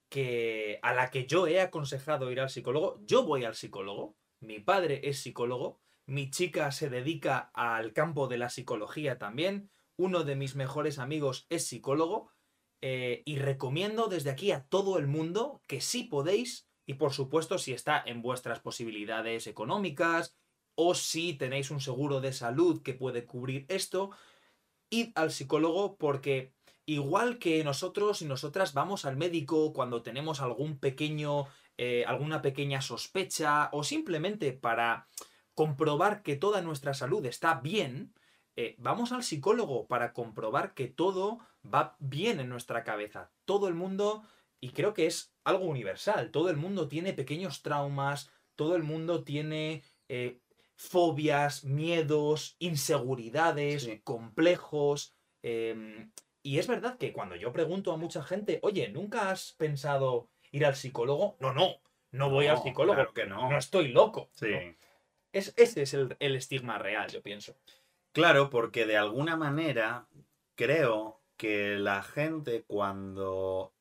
que 0.08 0.78
a 0.82 0.94
la 0.94 1.11
que 1.11 1.26
yo 1.26 1.47
he 1.47 1.61
aconsejado 1.61 2.30
ir 2.30 2.40
al 2.40 2.50
psicólogo, 2.50 3.00
yo 3.04 3.25
voy 3.25 3.44
al 3.44 3.54
psicólogo, 3.54 4.16
mi 4.40 4.61
padre 4.61 5.00
es 5.04 5.20
psicólogo, 5.20 5.80
Mi 6.08 6.30
chica 6.30 6.73
se 6.73 6.88
dedica 6.88 7.50
al 7.52 7.92
campo 7.92 8.28
de 8.28 8.38
la 8.38 8.49
psicología 8.49 9.18
también. 9.18 9.70
Uno 9.99 10.25
de 10.25 10.37
mis 10.37 10.56
mejores 10.56 10.99
amigos 10.99 11.47
es 11.50 11.66
psicólogo. 11.66 12.30
Eh, 12.80 13.23
y 13.25 13.38
recomiendo 13.38 14.06
desde 14.06 14.30
aquí 14.30 14.52
a 14.52 14.64
todo 14.64 14.99
el 14.99 15.08
mundo 15.08 15.62
que 15.66 15.80
si 15.80 16.04
podéis, 16.04 16.68
y 16.87 16.94
por 16.94 17.12
supuesto 17.12 17.58
si 17.58 17.73
está 17.73 18.02
en 18.06 18.23
vuestras 18.23 18.61
posibilidades 18.61 19.47
económicas 19.49 20.37
o 20.76 20.94
si 20.94 21.35
tenéis 21.35 21.73
un 21.73 21.80
seguro 21.80 22.20
de 22.20 22.32
salud 22.32 22.82
que 22.82 22.94
puede 22.94 23.26
cubrir 23.26 23.66
esto, 23.68 24.11
id 24.90 25.11
al 25.16 25.32
psicólogo 25.32 25.97
porque 25.97 26.54
igual 26.87 27.38
que 27.38 27.64
nosotros 27.64 28.23
y 28.23 28.26
nosotras 28.26 28.75
vamos 28.75 29.04
al 29.04 29.16
médico 29.16 29.73
cuando 29.73 30.02
tenemos 30.02 30.40
algún 30.40 30.78
pequeño, 30.78 31.47
eh, 31.76 32.04
alguna 32.06 32.42
pequeña 32.42 32.80
sospecha 32.80 33.70
o 33.73 33.82
simplemente 33.82 34.52
para 34.52 35.08
comprobar 35.52 36.23
que 36.23 36.37
toda 36.37 36.62
nuestra 36.62 36.94
salud 36.94 37.26
está 37.26 37.54
bien, 37.54 38.14
eh, 38.56 38.75
vamos 38.78 39.12
al 39.12 39.23
psicólogo 39.23 39.87
para 39.87 40.12
comprobar 40.12 40.75
que 40.75 40.87
todo 40.87 41.40
va 41.73 41.97
bien 41.99 42.41
en 42.41 42.49
nuestra 42.49 42.85
cabeza. 42.85 43.31
Todo 43.45 43.69
el 43.69 43.75
mundo, 43.75 44.23
y 44.61 44.71
creo 44.71 44.95
que 44.95 45.07
es 45.07 45.35
algo 45.45 45.67
universal, 45.67 46.31
todo 46.31 46.51
el 46.51 46.57
mundo 46.57 46.89
tiene 46.89 47.13
pequeños 47.13 47.63
traumas, 47.63 48.31
todo 48.57 48.77
el 48.77 48.83
mundo 48.83 49.25
tiene 49.25 49.83
eh, 50.09 50.41
fobias, 50.77 51.65
miedos, 51.65 52.57
inseguridades, 52.59 53.89
complejos. 54.05 55.15
Em, 55.43 56.11
y 56.43 56.59
es 56.59 56.67
verdad 56.67 56.99
que 56.99 57.13
cuando 57.13 57.37
yo 57.37 57.53
pregunto 57.53 57.93
a 57.93 57.97
mucha 57.97 58.23
gente, 58.23 58.59
oye, 58.63 58.89
¿nunca 58.89 59.31
has 59.31 59.53
pensado 59.53 60.29
ir 60.51 60.65
al 60.65 60.77
psicólogo? 60.77 61.37
No, 61.41 61.53
no, 61.53 61.81
no 62.13 62.31
voy 62.31 62.47
al 62.47 62.63
psicólogo. 62.63 63.13
que 63.13 63.27
no. 63.27 63.51
No 63.51 63.59
estoy 63.59 63.89
loco. 63.89 64.31
Sí. 64.33 64.53
Es, 65.33 65.53
ese 65.57 65.83
es 65.83 65.95
el, 65.95 66.17
el 66.21 66.37
estigma 66.37 66.79
real, 66.79 67.11
yo 67.11 67.23
pienso. 67.23 67.55
Claro, 68.13 68.51
porque 68.51 68.87
de 68.87 68.97
alguna 68.97 69.37
manera 69.37 70.09
creo 70.55 71.21
que 71.38 71.78
la 71.78 72.02
gente 72.02 72.64
cuando 72.66 73.73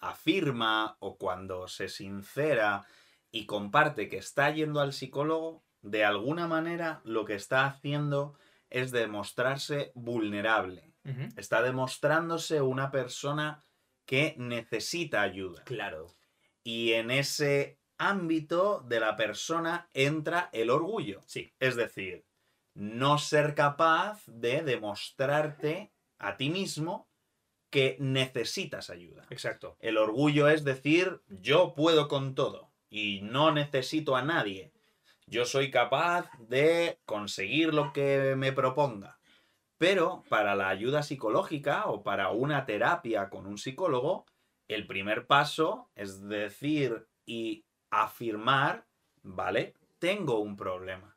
afirma 0.00 0.96
o 0.98 1.16
cuando 1.16 1.68
se 1.68 1.88
sincera 1.88 2.84
y 3.30 3.46
comparte 3.46 4.08
que 4.08 4.18
está 4.18 4.50
yendo 4.50 4.80
al 4.80 4.92
psicólogo, 4.92 5.64
de 5.82 6.04
alguna 6.04 6.46
manera 6.46 7.00
lo 7.04 7.24
que 7.24 7.34
está 7.34 7.64
haciendo 7.64 8.34
es 8.68 8.90
demostrarse 8.90 9.92
vulnerable. 9.94 10.92
Está 11.36 11.62
demostrándose 11.62 12.60
una 12.60 12.90
persona 12.90 13.64
que 14.04 14.34
necesita 14.38 15.22
ayuda. 15.22 15.64
Claro. 15.64 16.14
Y 16.62 16.92
en 16.92 17.10
ese 17.10 17.80
ámbito 17.98 18.84
de 18.86 19.00
la 19.00 19.16
persona 19.16 19.88
entra 19.94 20.50
el 20.52 20.70
orgullo. 20.70 21.22
Sí. 21.26 21.52
Es 21.58 21.74
decir, 21.74 22.26
no 22.74 23.18
ser 23.18 23.54
capaz 23.54 24.22
de 24.26 24.62
demostrarte 24.62 25.92
a 26.20 26.36
ti 26.36 26.50
mismo 26.50 27.08
que 27.70 27.96
necesitas 27.98 28.90
ayuda. 28.90 29.26
Exacto. 29.30 29.76
El 29.80 29.96
orgullo 29.96 30.48
es 30.48 30.64
decir, 30.64 31.22
yo 31.28 31.74
puedo 31.74 32.08
con 32.08 32.34
todo 32.34 32.70
y 32.88 33.20
no 33.22 33.52
necesito 33.52 34.16
a 34.16 34.22
nadie. 34.22 34.72
Yo 35.26 35.44
soy 35.44 35.70
capaz 35.70 36.28
de 36.38 37.00
conseguir 37.06 37.72
lo 37.72 37.92
que 37.92 38.34
me 38.36 38.52
proponga. 38.52 39.18
Pero 39.78 40.24
para 40.28 40.54
la 40.54 40.68
ayuda 40.68 41.02
psicológica 41.02 41.86
o 41.86 42.02
para 42.02 42.30
una 42.30 42.66
terapia 42.66 43.30
con 43.30 43.46
un 43.46 43.56
psicólogo, 43.56 44.26
el 44.68 44.86
primer 44.86 45.26
paso 45.26 45.90
es 45.94 46.28
decir 46.28 47.08
y 47.24 47.64
afirmar, 47.90 48.86
vale, 49.22 49.74
tengo 49.98 50.40
un 50.40 50.56
problema. 50.56 51.16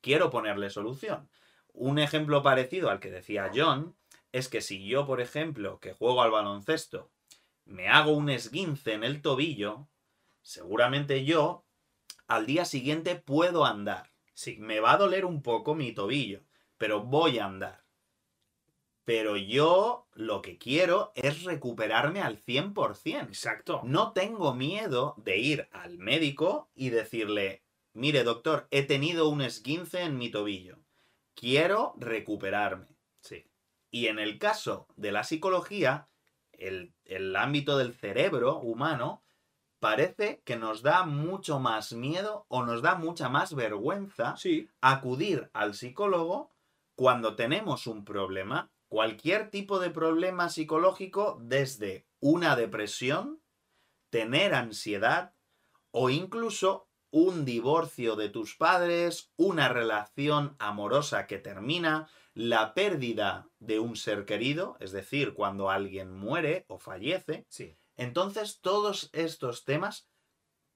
Quiero 0.00 0.30
ponerle 0.30 0.70
solución. 0.70 1.28
Un 1.72 1.98
ejemplo 1.98 2.42
parecido 2.42 2.90
al 2.90 3.00
que 3.00 3.10
decía 3.10 3.50
John 3.52 3.96
es 4.34 4.48
que 4.48 4.60
si 4.60 4.84
yo, 4.84 5.06
por 5.06 5.20
ejemplo, 5.20 5.78
que 5.78 5.92
juego 5.92 6.20
al 6.20 6.32
baloncesto, 6.32 7.12
me 7.66 7.86
hago 7.86 8.10
un 8.10 8.28
esguince 8.28 8.92
en 8.92 9.04
el 9.04 9.22
tobillo, 9.22 9.86
seguramente 10.42 11.24
yo 11.24 11.64
al 12.26 12.44
día 12.44 12.64
siguiente 12.64 13.14
puedo 13.14 13.64
andar. 13.64 14.10
Sí, 14.32 14.56
me 14.58 14.80
va 14.80 14.94
a 14.94 14.96
doler 14.96 15.24
un 15.24 15.40
poco 15.40 15.76
mi 15.76 15.92
tobillo, 15.92 16.42
pero 16.78 17.04
voy 17.04 17.38
a 17.38 17.44
andar. 17.44 17.84
Pero 19.04 19.36
yo 19.36 20.08
lo 20.14 20.42
que 20.42 20.58
quiero 20.58 21.12
es 21.14 21.44
recuperarme 21.44 22.20
al 22.20 22.42
100%. 22.42 23.28
Exacto. 23.28 23.82
No 23.84 24.14
tengo 24.14 24.52
miedo 24.52 25.14
de 25.16 25.38
ir 25.38 25.68
al 25.70 25.98
médico 25.98 26.70
y 26.74 26.90
decirle, 26.90 27.62
mire 27.92 28.24
doctor, 28.24 28.66
he 28.72 28.82
tenido 28.82 29.28
un 29.28 29.42
esguince 29.42 30.02
en 30.02 30.18
mi 30.18 30.28
tobillo. 30.28 30.80
Quiero 31.36 31.94
recuperarme. 31.98 32.88
Sí. 33.20 33.44
Y 33.94 34.08
en 34.08 34.18
el 34.18 34.40
caso 34.40 34.88
de 34.96 35.12
la 35.12 35.22
psicología, 35.22 36.08
el, 36.50 36.96
el 37.04 37.36
ámbito 37.36 37.78
del 37.78 37.94
cerebro 37.94 38.58
humano 38.58 39.22
parece 39.78 40.42
que 40.44 40.56
nos 40.56 40.82
da 40.82 41.04
mucho 41.04 41.60
más 41.60 41.92
miedo 41.92 42.44
o 42.48 42.64
nos 42.64 42.82
da 42.82 42.96
mucha 42.96 43.28
más 43.28 43.54
vergüenza 43.54 44.34
acudir 44.80 45.48
al 45.52 45.74
psicólogo 45.74 46.50
cuando 46.96 47.36
tenemos 47.36 47.86
un 47.86 48.04
problema, 48.04 48.72
cualquier 48.88 49.48
tipo 49.50 49.78
de 49.78 49.90
problema 49.90 50.48
psicológico, 50.48 51.38
desde 51.40 52.04
una 52.18 52.56
depresión, 52.56 53.42
tener 54.10 54.56
ansiedad 54.56 55.36
o 55.92 56.10
incluso 56.10 56.88
un 57.14 57.44
divorcio 57.44 58.16
de 58.16 58.28
tus 58.28 58.56
padres, 58.56 59.30
una 59.36 59.68
relación 59.68 60.56
amorosa 60.58 61.28
que 61.28 61.38
termina, 61.38 62.08
la 62.34 62.74
pérdida 62.74 63.48
de 63.60 63.78
un 63.78 63.94
ser 63.94 64.24
querido, 64.24 64.76
es 64.80 64.90
decir, 64.90 65.32
cuando 65.32 65.70
alguien 65.70 66.12
muere 66.12 66.64
o 66.66 66.80
fallece. 66.80 67.46
Sí. 67.48 67.78
Entonces, 67.96 68.58
todos 68.60 69.10
estos 69.12 69.64
temas, 69.64 70.08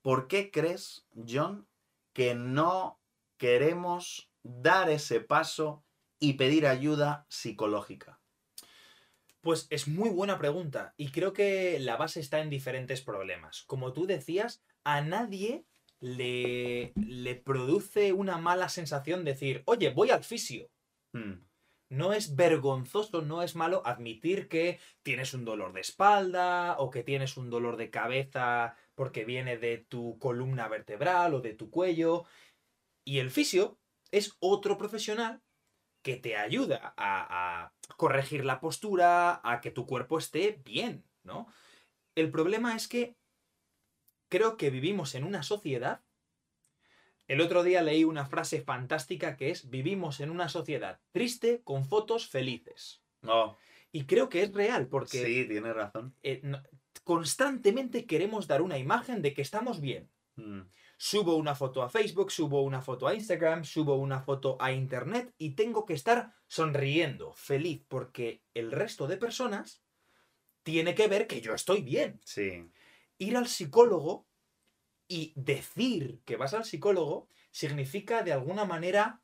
¿por 0.00 0.28
qué 0.28 0.52
crees, 0.52 1.08
John, 1.28 1.66
que 2.12 2.36
no 2.36 3.00
queremos 3.36 4.30
dar 4.44 4.90
ese 4.90 5.18
paso 5.18 5.84
y 6.20 6.34
pedir 6.34 6.68
ayuda 6.68 7.26
psicológica? 7.28 8.20
Pues 9.40 9.66
es 9.70 9.88
muy 9.88 10.10
buena 10.10 10.38
pregunta 10.38 10.94
y 10.96 11.10
creo 11.10 11.32
que 11.32 11.80
la 11.80 11.96
base 11.96 12.20
está 12.20 12.38
en 12.38 12.48
diferentes 12.48 13.02
problemas. 13.02 13.64
Como 13.64 13.92
tú 13.92 14.06
decías, 14.06 14.62
a 14.84 15.00
nadie 15.00 15.64
le, 16.00 16.92
le 16.94 17.34
produce 17.34 18.12
una 18.12 18.38
mala 18.38 18.68
sensación 18.68 19.24
decir, 19.24 19.62
oye, 19.66 19.90
voy 19.90 20.10
al 20.10 20.24
fisio. 20.24 20.70
Hmm. 21.12 21.44
No 21.90 22.12
es 22.12 22.36
vergonzoso, 22.36 23.22
no 23.22 23.42
es 23.42 23.56
malo 23.56 23.82
admitir 23.86 24.48
que 24.48 24.78
tienes 25.02 25.32
un 25.32 25.46
dolor 25.46 25.72
de 25.72 25.80
espalda 25.80 26.76
o 26.78 26.90
que 26.90 27.02
tienes 27.02 27.38
un 27.38 27.48
dolor 27.48 27.78
de 27.78 27.90
cabeza 27.90 28.76
porque 28.94 29.24
viene 29.24 29.56
de 29.56 29.78
tu 29.78 30.18
columna 30.18 30.68
vertebral 30.68 31.34
o 31.34 31.40
de 31.40 31.54
tu 31.54 31.70
cuello. 31.70 32.24
Y 33.06 33.20
el 33.20 33.30
fisio 33.30 33.78
es 34.10 34.36
otro 34.38 34.76
profesional 34.76 35.42
que 36.02 36.16
te 36.16 36.36
ayuda 36.36 36.94
a, 36.96 37.64
a 37.64 37.72
corregir 37.96 38.44
la 38.44 38.60
postura, 38.60 39.40
a 39.42 39.60
que 39.62 39.70
tu 39.70 39.86
cuerpo 39.86 40.18
esté 40.18 40.60
bien, 40.64 41.06
¿no? 41.22 41.46
El 42.14 42.30
problema 42.30 42.76
es 42.76 42.86
que 42.86 43.16
creo 44.28 44.56
que 44.56 44.70
vivimos 44.70 45.14
en 45.14 45.24
una 45.24 45.42
sociedad 45.42 46.02
el 47.28 47.42
otro 47.42 47.62
día 47.62 47.82
leí 47.82 48.04
una 48.04 48.24
frase 48.24 48.62
fantástica 48.62 49.36
que 49.36 49.50
es, 49.50 49.68
vivimos 49.68 50.20
en 50.20 50.30
una 50.30 50.48
sociedad 50.48 50.98
triste 51.12 51.60
con 51.62 51.84
fotos 51.84 52.26
felices. 52.26 53.02
No. 53.20 53.58
Y 53.92 54.04
creo 54.04 54.30
que 54.30 54.42
es 54.42 54.52
real 54.52 54.88
porque... 54.88 55.24
Sí, 55.24 55.44
tiene 55.46 55.74
razón. 55.74 56.14
Eh, 56.22 56.40
constantemente 57.04 58.06
queremos 58.06 58.46
dar 58.46 58.62
una 58.62 58.78
imagen 58.78 59.20
de 59.20 59.34
que 59.34 59.42
estamos 59.42 59.80
bien. 59.82 60.08
Mm. 60.36 60.62
Subo 60.96 61.36
una 61.36 61.54
foto 61.54 61.82
a 61.82 61.90
Facebook, 61.90 62.32
subo 62.32 62.62
una 62.62 62.80
foto 62.80 63.06
a 63.06 63.14
Instagram, 63.14 63.62
subo 63.64 63.96
una 63.96 64.20
foto 64.20 64.56
a 64.58 64.72
Internet 64.72 65.32
y 65.36 65.50
tengo 65.50 65.84
que 65.84 65.94
estar 65.94 66.32
sonriendo, 66.46 67.34
feliz, 67.34 67.84
porque 67.88 68.42
el 68.54 68.72
resto 68.72 69.06
de 69.06 69.18
personas 69.18 69.82
tiene 70.62 70.94
que 70.94 71.08
ver 71.08 71.26
que 71.26 71.42
yo 71.42 71.54
estoy 71.54 71.82
bien. 71.82 72.20
Sí. 72.24 72.64
Ir 73.18 73.36
al 73.36 73.46
psicólogo 73.48 74.26
y 75.08 75.32
decir 75.36 76.22
que 76.24 76.36
vas 76.36 76.54
al 76.54 76.64
psicólogo 76.64 77.28
significa 77.50 78.22
de 78.22 78.32
alguna 78.32 78.64
manera 78.64 79.22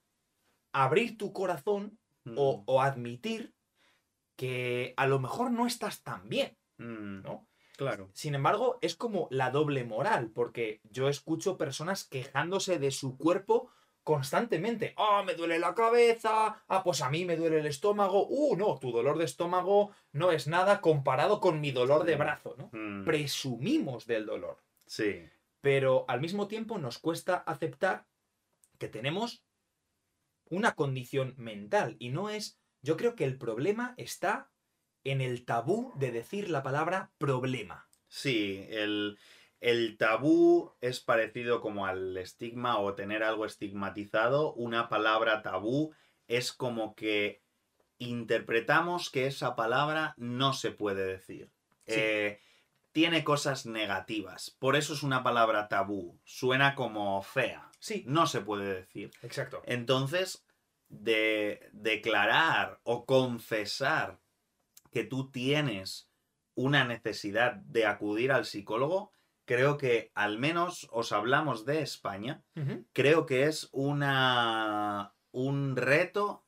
abrir 0.73 1.17
tu 1.19 1.33
corazón 1.33 1.99
Mm. 2.27 2.35
o, 2.39 2.81
admitir 2.81 3.55
que 4.37 4.95
a 4.97 5.07
lo 5.07 5.19
mejor 5.21 5.51
no 5.51 5.67
estás 5.67 6.03
tan 6.03 6.29
bien, 6.31 6.57
Mm. 6.79 7.23
¿no? 7.23 7.47
Claro. 7.77 8.11
Sin 8.15 8.35
embargo, 8.35 8.79
es 8.83 8.97
como 8.97 9.29
la 9.31 9.51
doble 9.51 9.85
moral, 9.85 10.31
porque 10.31 10.81
yo 10.85 11.09
escucho 11.09 11.59
personas 11.59 12.05
quejándose 12.05 12.79
de 12.79 12.91
su 12.93 13.19
cuerpo 13.19 13.71
constantemente. 14.05 14.95
Ah, 14.97 15.23
me 15.27 15.35
duele 15.35 15.59
la 15.59 15.75
cabeza. 15.75 16.63
Ah, 16.69 16.83
pues 16.85 17.01
a 17.03 17.11
mí 17.11 17.25
me 17.25 17.37
duele 17.37 17.59
el 17.59 17.67
estómago. 17.67 18.27
Uh, 18.29 18.57
no, 18.57 18.79
tu 18.79 18.93
dolor 18.93 19.19
de 19.19 19.25
estómago 19.25 19.91
no 20.13 20.31
es 20.31 20.47
nada 20.47 20.81
comparado 20.81 21.41
con 21.41 21.61
mi 21.61 21.73
dolor 21.73 22.05
de 22.05 22.17
brazo, 22.17 22.55
¿no? 22.59 22.71
Mm. 22.73 23.05
Presumimos 23.05 24.07
del 24.07 24.27
dolor 24.27 24.59
Sí. 24.87 25.27
pero 25.63 26.05
al 26.09 26.21
mismo 26.21 26.47
tiempo 26.47 26.79
nos 26.79 26.99
cuesta 26.99 27.37
aceptar 27.37 28.05
que 28.79 28.89
tenemos 28.89 29.43
una 30.51 30.75
condición 30.75 31.35
mental 31.39 31.97
y 31.99 32.11
no 32.11 32.29
es... 32.29 32.59
Yo 32.83 32.99
creo 32.99 33.15
que 33.15 33.25
el 33.25 33.39
problema 33.39 33.95
está 33.97 34.51
en 35.05 35.23
el 35.23 35.47
tabú 35.47 35.93
de 35.97 36.13
decir 36.13 36.51
la 36.51 36.63
palabra 36.63 37.11
problema. 37.17 37.89
Sí, 38.09 38.67
el, 38.69 39.19
el 39.65 39.97
tabú 39.97 40.75
es 40.83 41.01
parecido 41.01 41.63
como 41.63 41.87
al 41.87 42.15
estigma 42.19 42.79
o 42.79 42.95
tener 42.95 43.23
algo 43.23 43.47
estigmatizado. 43.47 44.53
Una 44.53 44.91
palabra 44.91 45.41
tabú 45.41 45.95
es 46.29 46.53
como 46.53 46.95
que 46.95 47.41
interpretamos 47.97 49.09
que 49.09 49.27
esa 49.27 49.57
palabra 49.57 50.13
no 50.19 50.53
se 50.53 50.71
puede 50.71 51.07
decir. 51.07 51.51
Eh, 51.87 52.41
tiene 52.93 53.25
cosas 53.25 53.65
negativas. 53.65 54.55
Por 54.59 54.77
eso 54.77 54.93
es 54.93 55.03
una 55.03 55.23
palabra 55.23 55.67
tabú. 55.69 56.21
Suena 56.25 56.75
como 56.75 57.23
fea. 57.23 57.71
Sí. 57.79 58.05
No 58.07 58.27
se 58.27 58.43
puede 58.43 58.67
decir. 58.71 59.13
Exacto. 59.23 59.63
Entonces, 59.65 60.45
de 60.91 61.71
declarar 61.73 62.81
o 62.83 63.07
confesar 63.07 64.21
que 64.93 65.05
tú 65.05 65.31
tienes 65.31 66.11
una 66.55 66.85
necesidad 66.85 67.55
de 67.55 67.87
acudir 67.87 68.31
al 68.31 68.45
psicólogo, 68.45 69.15
creo 69.45 69.77
que 69.77 70.11
al 70.15 70.39
menos 70.39 70.89
os 70.91 71.13
hablamos 71.13 71.65
de 71.65 71.83
España, 71.83 72.43
creo 72.93 73.27
que 73.27 73.45
es 73.45 73.69
una, 73.73 75.15
un 75.33 75.77
reto 75.77 76.45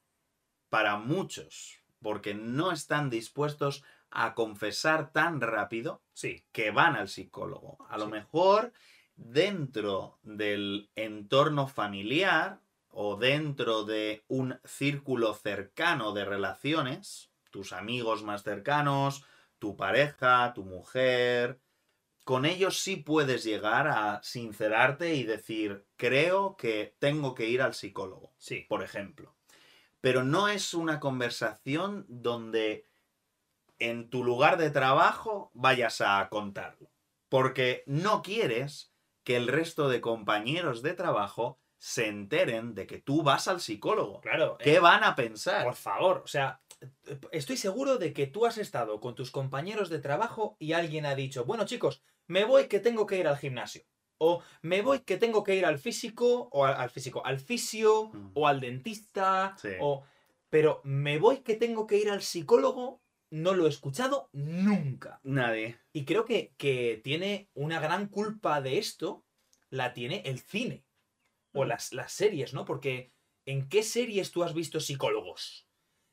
para 0.68 0.96
muchos, 0.96 1.80
porque 2.00 2.34
no 2.34 2.72
están 2.72 3.10
dispuestos 3.10 3.82
a 4.10 4.34
confesar 4.34 5.12
tan 5.12 5.40
rápido 5.40 6.02
sí. 6.12 6.44
que 6.52 6.70
van 6.70 6.96
al 6.96 7.08
psicólogo. 7.08 7.78
A 7.88 7.98
lo 7.98 8.08
mejor 8.08 8.72
dentro 9.16 10.18
del 10.22 10.90
entorno 10.94 11.66
familiar 11.66 12.60
o 12.88 13.16
dentro 13.16 13.84
de 13.84 14.24
un 14.28 14.58
círculo 14.64 15.34
cercano 15.34 16.12
de 16.12 16.24
relaciones, 16.24 17.30
tus 17.50 17.72
amigos 17.72 18.22
más 18.22 18.42
cercanos, 18.42 19.24
tu 19.58 19.76
pareja, 19.76 20.52
tu 20.54 20.64
mujer, 20.64 21.60
con 22.26 22.44
ellos 22.44 22.80
sí 22.80 22.96
puedes 22.96 23.44
llegar 23.44 23.86
a 23.86 24.20
sincerarte 24.24 25.14
y 25.14 25.22
decir, 25.22 25.86
creo 25.94 26.56
que 26.56 26.96
tengo 26.98 27.36
que 27.36 27.46
ir 27.46 27.62
al 27.62 27.72
psicólogo, 27.72 28.34
sí. 28.36 28.66
por 28.68 28.82
ejemplo. 28.82 29.36
Pero 30.00 30.24
no 30.24 30.48
es 30.48 30.74
una 30.74 30.98
conversación 30.98 32.04
donde 32.08 32.84
en 33.78 34.10
tu 34.10 34.24
lugar 34.24 34.56
de 34.56 34.70
trabajo 34.70 35.52
vayas 35.54 36.00
a 36.00 36.28
contarlo. 36.28 36.90
Porque 37.28 37.84
no 37.86 38.22
quieres 38.22 38.92
que 39.22 39.36
el 39.36 39.46
resto 39.46 39.88
de 39.88 40.00
compañeros 40.00 40.82
de 40.82 40.94
trabajo 40.94 41.60
se 41.78 42.08
enteren 42.08 42.74
de 42.74 42.88
que 42.88 42.98
tú 42.98 43.22
vas 43.22 43.46
al 43.46 43.60
psicólogo. 43.60 44.20
Claro. 44.20 44.58
¿Qué 44.58 44.74
eh, 44.74 44.80
van 44.80 45.04
a 45.04 45.14
pensar? 45.14 45.62
Por 45.62 45.76
favor, 45.76 46.22
o 46.24 46.26
sea, 46.26 46.60
estoy 47.32 47.56
seguro 47.56 47.98
de 47.98 48.12
que 48.12 48.26
tú 48.26 48.46
has 48.46 48.58
estado 48.58 49.00
con 49.00 49.14
tus 49.14 49.30
compañeros 49.30 49.88
de 49.88 49.98
trabajo 49.98 50.56
y 50.58 50.72
alguien 50.72 51.06
ha 51.06 51.14
dicho, 51.14 51.44
bueno 51.44 51.64
chicos, 51.64 52.02
me 52.26 52.44
voy 52.44 52.68
que 52.68 52.80
tengo 52.80 53.06
que 53.06 53.18
ir 53.18 53.28
al 53.28 53.38
gimnasio. 53.38 53.84
O 54.18 54.42
me 54.62 54.80
voy 54.80 55.00
que 55.00 55.18
tengo 55.18 55.44
que 55.44 55.56
ir 55.56 55.66
al 55.66 55.78
físico, 55.78 56.48
o 56.50 56.64
al, 56.64 56.90
físico, 56.90 57.24
al 57.26 57.38
fisio, 57.38 58.10
mm. 58.12 58.30
o 58.34 58.48
al 58.48 58.60
dentista, 58.60 59.56
o... 59.80 60.04
Pero 60.48 60.80
me 60.84 61.18
voy 61.18 61.38
que 61.38 61.56
tengo 61.56 61.86
que 61.86 61.98
ir 61.98 62.08
al 62.08 62.22
psicólogo, 62.22 63.02
no 63.30 63.52
lo 63.52 63.66
he 63.66 63.68
escuchado 63.68 64.30
nunca. 64.32 65.20
Nadie. 65.24 65.78
Y 65.92 66.04
creo 66.04 66.24
que, 66.24 66.54
que 66.56 67.00
tiene 67.02 67.50
una 67.52 67.80
gran 67.80 68.08
culpa 68.08 68.62
de 68.62 68.78
esto, 68.78 69.24
la 69.70 69.92
tiene 69.92 70.22
el 70.24 70.38
cine. 70.38 70.84
O 71.52 71.64
mm. 71.64 71.68
las, 71.68 71.92
las 71.92 72.12
series, 72.12 72.54
¿no? 72.54 72.64
Porque 72.64 73.12
¿en 73.44 73.68
qué 73.68 73.82
series 73.82 74.30
tú 74.30 74.44
has 74.44 74.54
visto 74.54 74.80
psicólogos? 74.80 75.65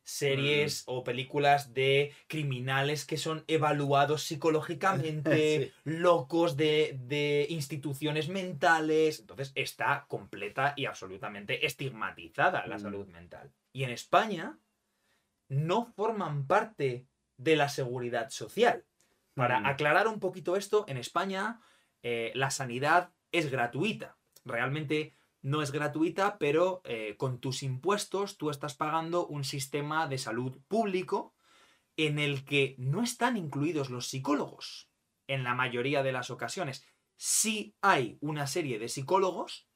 Series 0.03 0.81
mm. 0.85 0.91
o 0.91 1.03
películas 1.03 1.73
de 1.73 2.13
criminales 2.27 3.05
que 3.05 3.17
son 3.17 3.43
evaluados 3.47 4.23
psicológicamente, 4.27 5.73
locos 5.83 6.57
de, 6.57 7.47
instituciones 7.49 8.29
mentales. 8.29 9.19
Entonces 9.19 9.51
está 9.55 10.05
completa 10.07 10.73
y 10.75 10.85
absolutamente 10.85 11.65
estigmatizada 11.65 12.67
la 12.67 12.77
mm. 12.77 12.79
salud 12.79 13.07
mental. 13.07 13.51
Y 13.71 13.83
en 13.83 13.89
España 13.89 14.57
no 15.49 15.85
forman 15.85 16.47
parte 16.47 17.07
de 17.37 17.55
la 17.55 17.69
seguridad 17.69 18.29
social. 18.29 18.85
Para 19.33 19.61
mm. 19.61 19.65
aclarar 19.65 20.07
un 20.07 20.19
poquito 20.19 20.55
esto, 20.55 20.85
en 20.87 20.97
España 20.97 21.59
eh, 22.03 22.31
la 22.35 22.51
sanidad 22.51 23.11
es 23.31 23.49
gratuita. 23.49 24.17
Realmente 24.45 25.13
no 25.43 25.61
es 25.61 25.71
gratuita, 25.71 26.37
pero 26.39 26.81
eh, 26.85 27.15
con 27.17 27.39
tus 27.39 27.63
impuestos 27.63 28.37
tú 28.37 28.49
estás 28.49 28.75
pagando 28.75 29.27
un 29.27 29.43
sistema 29.43 30.07
de 30.07 30.17
salud 30.17 30.57
público 30.67 31.35
en 31.97 32.17
el 32.17 32.45
que 32.45 32.75
no 32.79 33.03
están 33.03 33.37
incluidos 33.37 33.89
los 33.89 34.07
psicólogos. 34.07 34.89
En 35.27 35.43
la 35.43 35.53
mayoría 35.53 36.01
de 36.01 36.13
las 36.13 36.29
ocasiones 36.31 36.85
sí 37.17 37.75
hay 37.81 38.17
una 38.21 38.47
serie 38.47 38.79
de 38.79 38.87
psicólogos, 38.87 39.67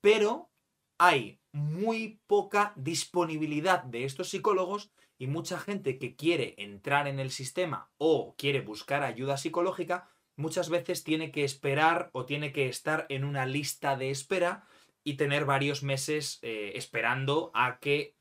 pero 0.00 0.50
hay 0.98 1.40
muy 1.52 2.20
poca 2.26 2.74
disponibilidad 2.76 3.82
de 3.84 4.04
estos 4.04 4.28
psicólogos 4.28 4.92
y 5.16 5.26
mucha 5.26 5.58
gente 5.58 5.98
que 5.98 6.16
quiere 6.16 6.54
entrar 6.58 7.08
en 7.08 7.18
el 7.18 7.30
sistema 7.30 7.90
o 7.96 8.34
quiere 8.36 8.60
buscar 8.60 9.02
ayuda 9.02 9.38
psicológica, 9.38 10.10
muchas 10.36 10.68
veces 10.68 11.02
tiene 11.02 11.32
que 11.32 11.44
esperar 11.44 12.10
o 12.12 12.26
tiene 12.26 12.52
que 12.52 12.68
estar 12.68 13.06
en 13.08 13.24
una 13.24 13.46
lista 13.46 13.96
de 13.96 14.10
espera 14.10 14.66
y 15.08 15.14
tener 15.14 15.46
varios 15.46 15.82
meses 15.82 16.38
eh, 16.42 16.72
esperando 16.74 17.50
a 17.54 17.78
que 17.78 18.14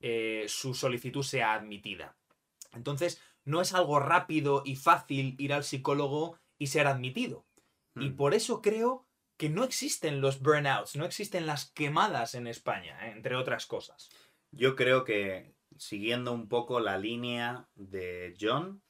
eh, 0.00 0.44
su 0.46 0.74
solicitud 0.74 1.22
sea 1.22 1.54
admitida. 1.54 2.18
Entonces, 2.74 3.22
no 3.46 3.62
es 3.62 3.72
algo 3.72 3.98
rápido 3.98 4.62
y 4.62 4.76
fácil 4.76 5.36
ir 5.38 5.54
al 5.54 5.64
psicólogo 5.64 6.38
y 6.58 6.66
ser 6.66 6.86
admitido. 6.86 7.46
Y 7.96 8.10
hmm. 8.10 8.16
por 8.16 8.34
eso 8.34 8.60
creo 8.60 9.08
que 9.38 9.48
no 9.48 9.64
existen 9.64 10.20
los 10.20 10.42
burnouts, 10.42 10.96
no 10.96 11.06
existen 11.06 11.46
las 11.46 11.70
quemadas 11.70 12.34
en 12.34 12.46
España, 12.46 13.08
¿eh? 13.08 13.12
entre 13.12 13.36
otras 13.36 13.64
cosas. 13.64 14.10
Yo 14.50 14.76
creo 14.76 15.04
que, 15.04 15.54
siguiendo 15.78 16.34
un 16.34 16.48
poco 16.48 16.78
la 16.78 16.98
línea 16.98 17.70
de 17.74 18.36
John, 18.38 18.82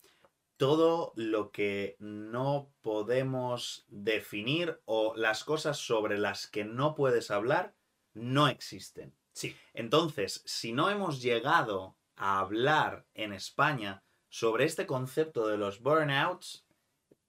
todo 0.65 1.13
lo 1.15 1.51
que 1.51 1.95
no 1.99 2.73
podemos 2.81 3.85
definir 3.89 4.81
o 4.87 5.15
las 5.15 5.45
cosas 5.45 5.77
sobre 5.77 6.17
las 6.17 6.47
que 6.47 6.65
no 6.65 6.95
puedes 6.95 7.31
hablar 7.31 7.75
no 8.15 8.49
existen. 8.49 9.15
Sí. 9.35 9.55
Entonces, 9.75 10.41
si 10.47 10.73
no 10.73 10.89
hemos 10.89 11.21
llegado 11.21 11.99
a 12.17 12.39
hablar 12.39 13.05
en 13.13 13.35
España 13.35 14.05
sobre 14.31 14.65
este 14.65 14.87
concepto 14.87 15.49
de 15.49 15.59
los 15.59 15.83
burnouts, 15.83 16.65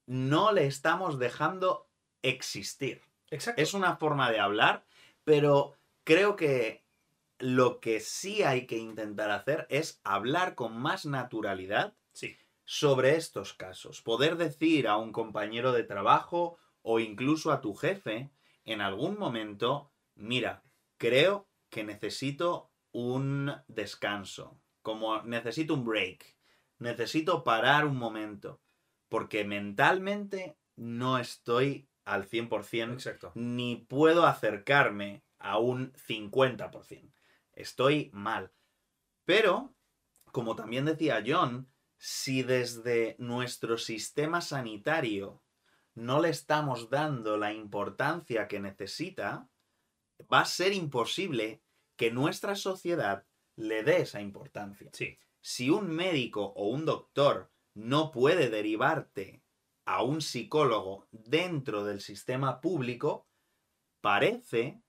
no 0.06 0.50
le 0.52 0.64
estamos 0.64 1.18
dejando 1.18 1.90
existir. 2.22 3.02
Exacto. 3.30 3.60
Es 3.60 3.74
una 3.74 3.98
forma 3.98 4.32
de 4.32 4.40
hablar, 4.40 4.86
pero 5.24 5.74
creo 6.04 6.36
que 6.36 6.86
lo 7.38 7.80
que 7.80 8.00
sí 8.00 8.44
hay 8.44 8.66
que 8.66 8.78
intentar 8.78 9.30
hacer 9.30 9.66
es 9.68 10.00
hablar 10.04 10.54
con 10.54 10.74
más 10.80 11.04
naturalidad. 11.04 11.92
Sí 12.14 12.38
sobre 12.66 13.14
estos 13.16 13.54
casos. 13.54 14.02
Poder 14.02 14.36
decir 14.36 14.88
a 14.88 14.98
un 14.98 15.12
compañero 15.12 15.72
de 15.72 15.84
trabajo 15.84 16.58
o 16.82 17.00
incluso 17.00 17.52
a 17.52 17.62
tu 17.62 17.74
jefe 17.74 18.32
en 18.64 18.80
algún 18.80 19.18
momento, 19.18 19.92
mira, 20.16 20.64
creo 20.98 21.48
que 21.70 21.84
necesito 21.84 22.72
un 22.92 23.52
descanso, 23.68 24.60
como 24.82 25.22
necesito 25.22 25.74
un 25.74 25.84
break, 25.84 26.36
necesito 26.78 27.44
parar 27.44 27.86
un 27.86 27.96
momento, 27.96 28.60
porque 29.08 29.44
mentalmente 29.44 30.58
no 30.74 31.18
estoy 31.18 31.88
al 32.04 32.28
100%, 32.28 32.94
Exacto. 32.94 33.32
ni 33.34 33.76
puedo 33.76 34.26
acercarme 34.26 35.24
a 35.38 35.58
un 35.58 35.92
50%. 35.92 37.12
Estoy 37.52 38.10
mal. 38.12 38.52
Pero, 39.24 39.74
como 40.32 40.56
también 40.56 40.84
decía 40.84 41.22
John, 41.26 41.68
si 41.98 42.42
desde 42.42 43.16
nuestro 43.18 43.78
sistema 43.78 44.40
sanitario 44.40 45.42
no 45.94 46.20
le 46.20 46.28
estamos 46.28 46.90
dando 46.90 47.36
la 47.36 47.52
importancia 47.52 48.48
que 48.48 48.60
necesita, 48.60 49.48
va 50.32 50.40
a 50.40 50.44
ser 50.44 50.72
imposible 50.72 51.62
que 51.96 52.10
nuestra 52.10 52.54
sociedad 52.54 53.24
le 53.56 53.82
dé 53.82 54.02
esa 54.02 54.20
importancia. 54.20 54.90
Sí. 54.92 55.18
Si 55.40 55.70
un 55.70 55.90
médico 55.90 56.52
o 56.56 56.68
un 56.68 56.84
doctor 56.84 57.50
no 57.74 58.10
puede 58.10 58.50
derivarte 58.50 59.42
a 59.86 60.02
un 60.02 60.20
psicólogo 60.20 61.06
dentro 61.12 61.84
del 61.84 62.00
sistema 62.00 62.60
público, 62.60 63.26
parece 64.00 64.82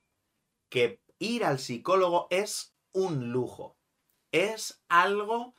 que 0.70 1.02
ir 1.20 1.46
al 1.46 1.60
psicólogo 1.60 2.28
es 2.32 2.76
un 2.92 3.32
lujo. 3.32 3.78
Es 4.32 4.84
algo 4.90 5.56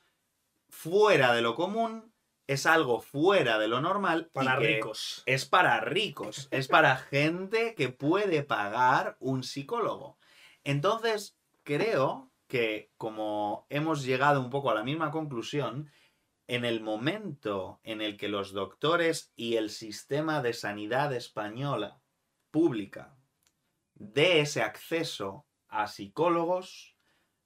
fuera 0.69 1.35
de 1.35 1.43
lo 1.43 1.55
común, 1.55 2.13
es 2.47 2.65
algo 2.67 3.01
fuera 3.01 3.59
de 3.59 3.69
lo 3.69 3.81
normal. 3.81 4.31
Para 4.33 4.57
ricos. 4.57 5.23
Es 5.27 5.47
para 5.47 5.81
ricos, 5.81 6.49
es 6.51 6.69
para 6.69 6.97
gente 7.11 7.75
que 7.75 7.91
puede 7.91 8.43
pagar 8.43 9.17
un 9.21 9.43
psicólogo. 9.43 10.19
Entonces, 10.65 11.39
creo 11.63 12.33
que 12.47 12.91
como 12.97 13.67
hemos 13.69 14.03
llegado 14.03 14.41
un 14.41 14.51
poco 14.51 14.71
a 14.71 14.75
la 14.75 14.83
misma 14.83 15.11
conclusión, 15.11 15.91
en 16.47 16.65
el 16.65 16.81
momento 16.81 17.79
en 17.83 18.01
el 18.01 18.17
que 18.17 18.29
los 18.29 18.53
doctores 18.53 19.33
y 19.37 19.57
el 19.57 19.69
sistema 19.69 20.41
de 20.41 20.55
sanidad 20.55 21.13
española 21.13 22.01
pública 22.51 23.15
dé 23.95 24.41
ese 24.41 24.63
acceso 24.63 25.47
a 25.69 25.87
psicólogos, 25.87 26.97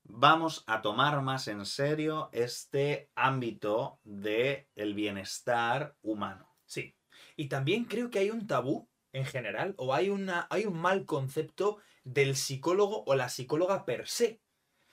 vamos 0.05 0.65
a 0.67 0.83
tomar 0.83 1.21
más 1.23 1.49
en 1.49 1.65
serio 1.65 2.29
este 2.33 3.11
ámbito 3.15 4.01
del 4.05 4.67
el 4.75 4.95
bienestar 4.95 5.97
humano. 6.03 6.55
Sí. 6.65 6.97
Y 7.37 7.49
también 7.49 7.85
creo 7.85 8.11
que 8.11 8.19
hay 8.19 8.31
un 8.31 8.47
tabú 8.47 8.89
en 9.13 9.25
general, 9.27 9.75
o 9.77 9.95
hay, 9.95 10.09
una, 10.09 10.47
hay 10.51 10.65
un 10.65 10.79
mal 10.79 11.05
concepto 11.05 11.79
del 12.03 12.35
psicólogo 12.35 13.05
o 13.07 13.15
la 13.15 13.29
psicóloga 13.29 13.85
per 13.85 14.09
se. 14.09 14.41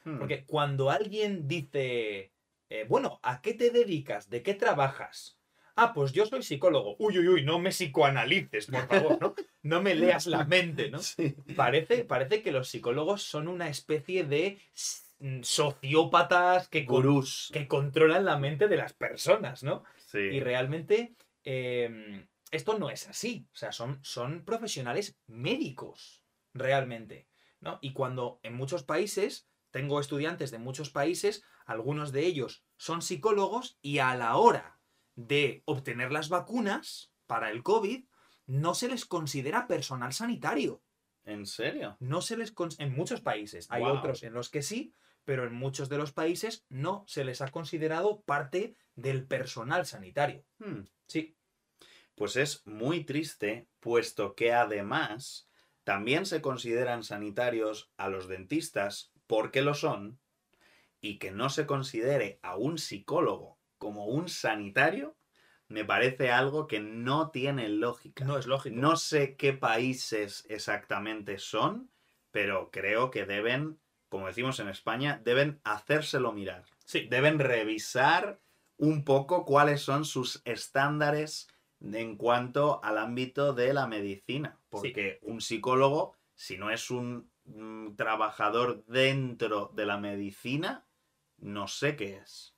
Hmm. 0.03 0.19
Porque 0.19 0.45
cuando 0.45 0.89
alguien 0.89 1.47
dice, 1.47 2.33
eh, 2.69 2.85
bueno, 2.87 3.19
¿a 3.23 3.41
qué 3.41 3.53
te 3.53 3.71
dedicas? 3.71 4.29
¿De 4.29 4.43
qué 4.43 4.53
trabajas? 4.53 5.38
Ah, 5.75 5.93
pues 5.93 6.11
yo 6.11 6.25
soy 6.25 6.43
psicólogo. 6.43 6.95
Uy, 6.99 7.17
uy, 7.19 7.27
uy, 7.27 7.43
no 7.43 7.59
me 7.59 7.71
psicoanalices, 7.71 8.67
por 8.67 8.87
favor, 8.87 9.17
¿no? 9.21 9.35
No 9.61 9.81
me 9.81 9.95
leas 9.95 10.27
la 10.27 10.45
mente, 10.45 10.89
¿no? 10.89 10.99
Parece, 11.55 12.05
parece 12.05 12.41
que 12.41 12.51
los 12.51 12.69
psicólogos 12.69 13.23
son 13.23 13.47
una 13.47 13.69
especie 13.69 14.23
de 14.23 14.59
mm, 15.19 15.41
sociópatas 15.41 16.67
que, 16.69 16.85
que 17.51 17.67
controlan 17.67 18.25
la 18.25 18.37
mente 18.37 18.67
de 18.67 18.77
las 18.77 18.93
personas, 18.93 19.63
¿no? 19.63 19.83
Sí. 20.07 20.19
Y 20.19 20.39
realmente 20.39 21.15
em, 21.43 22.27
esto 22.51 22.77
no 22.77 22.89
es 22.89 23.07
así. 23.07 23.47
O 23.53 23.57
sea, 23.57 23.71
son, 23.71 23.99
son 24.01 24.43
profesionales 24.45 25.19
médicos, 25.27 26.23
realmente. 26.53 27.27
¿no? 27.59 27.79
Y 27.81 27.93
cuando 27.93 28.39
en 28.43 28.55
muchos 28.55 28.83
países, 28.83 29.49
tengo 29.71 29.99
estudiantes 29.99 30.51
de 30.51 30.59
muchos 30.59 30.89
países, 30.89 31.43
algunos 31.65 32.11
de 32.11 32.25
ellos 32.25 32.63
son 32.77 33.01
psicólogos 33.01 33.77
y 33.81 33.99
a 33.99 34.15
la 34.15 34.37
hora 34.37 34.78
de 35.27 35.63
obtener 35.65 36.11
las 36.11 36.29
vacunas 36.29 37.11
para 37.27 37.51
el 37.51 37.63
COVID, 37.63 38.05
no 38.47 38.73
se 38.73 38.87
les 38.87 39.05
considera 39.05 39.67
personal 39.67 40.13
sanitario. 40.13 40.81
¿En 41.25 41.45
serio? 41.45 41.97
No 41.99 42.21
se 42.21 42.37
les 42.37 42.53
en 42.79 42.95
muchos 42.95 43.21
países. 43.21 43.67
Hay 43.69 43.83
otros 43.83 44.23
en 44.23 44.33
los 44.33 44.49
que 44.49 44.61
sí, 44.61 44.93
pero 45.25 45.45
en 45.45 45.53
muchos 45.53 45.89
de 45.89 45.97
los 45.97 46.11
países 46.11 46.65
no 46.69 47.03
se 47.07 47.23
les 47.23 47.41
ha 47.41 47.51
considerado 47.51 48.21
parte 48.21 48.75
del 48.95 49.27
personal 49.27 49.85
sanitario. 49.85 50.43
Hmm. 50.57 50.83
Sí 51.07 51.35
pues 52.19 52.35
es 52.35 52.67
muy 52.67 53.05
triste, 53.05 53.69
puesto 53.79 54.35
que 54.35 54.51
además 54.51 55.49
también 55.85 56.25
se 56.25 56.41
consideran 56.41 57.05
sanitarios 57.05 57.93
a 57.95 58.09
los 58.09 58.27
dentistas 58.27 59.13
porque 59.25 59.61
lo 59.61 59.73
son, 59.73 60.19
y 60.99 61.17
que 61.17 61.31
no 61.31 61.49
se 61.49 61.65
considere 61.65 62.37
a 62.41 62.57
un 62.57 62.77
psicólogo 62.77 63.58
como 63.79 64.05
un 64.05 64.29
sanitario, 64.29 65.17
me 65.69 65.85
parece 65.85 66.31
algo 66.31 66.67
que 66.67 66.79
no 66.79 67.31
tiene 67.31 67.69
lógica. 67.69 68.25
No 68.25 68.37
es 68.37 68.45
lógico. 68.45 68.75
No 68.75 68.95
sé 68.97 69.35
qué 69.35 69.53
países 69.53 70.45
exactamente 70.49 71.39
son, 71.39 71.89
pero 72.31 72.69
creo 72.71 73.09
que 73.11 73.25
deben, 73.25 73.79
como 74.09 74.27
decimos 74.27 74.59
en 74.59 74.69
España, 74.69 75.21
deben 75.23 75.61
hacérselo 75.63 76.31
mirar. 76.31 76.65
Sí. 76.85 77.07
Deben 77.09 77.39
revisar 77.39 78.39
un 78.77 79.03
poco 79.03 79.45
cuáles 79.45 79.81
son 79.81 80.05
sus 80.05 80.41
estándares 80.45 81.47
en 81.81 82.17
cuanto 82.17 82.83
al 82.83 82.97
ámbito 82.97 83.53
de 83.53 83.73
la 83.73 83.87
medicina. 83.87 84.59
Porque 84.69 85.19
un 85.21 85.39
psicólogo, 85.39 86.15
si 86.33 86.57
no 86.57 86.71
es 86.71 86.89
un 86.89 87.31
mm, 87.45 87.95
trabajador 87.95 88.83
dentro 88.85 89.71
de 89.75 89.85
la 89.85 89.97
medicina, 89.97 90.87
no 91.37 91.67
sé 91.67 91.95
qué 91.95 92.17
es. 92.17 92.55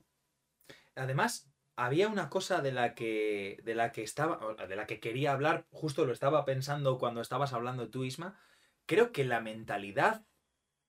Además, 0.96 1.52
había 1.76 2.10
una 2.10 2.30
cosa 2.30 2.62
de 2.62 2.72
la 2.72 2.94
que 2.96 3.60
de 3.64 3.76
la 3.76 3.92
que 3.92 4.04
estaba 4.04 4.56
de 4.56 4.76
la 4.76 4.86
que 4.86 5.00
quería 5.00 5.32
hablar, 5.32 5.66
justo 5.72 6.06
lo 6.06 6.14
estaba 6.14 6.46
pensando 6.46 6.98
cuando 6.98 7.22
estabas 7.22 7.54
hablando 7.54 7.90
tú, 7.90 8.04
Isma. 8.04 8.40
Creo 8.86 9.12
que 9.12 9.24
la 9.24 9.40
mentalidad 9.40 10.26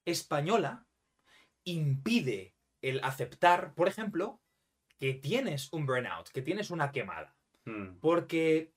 española 0.05 0.87
impide 1.65 2.55
el 2.81 3.01
aceptar, 3.05 3.75
por 3.75 3.89
ejemplo, 3.89 4.41
que 4.99 5.15
tienes 5.15 5.73
un 5.73 5.87
burnout, 5.87 6.29
que 6.29 6.43
tienes 6.43 6.71
una 6.71 6.91
quemada. 6.91 7.37
Hmm. 7.65 7.99
Porque, 8.01 8.73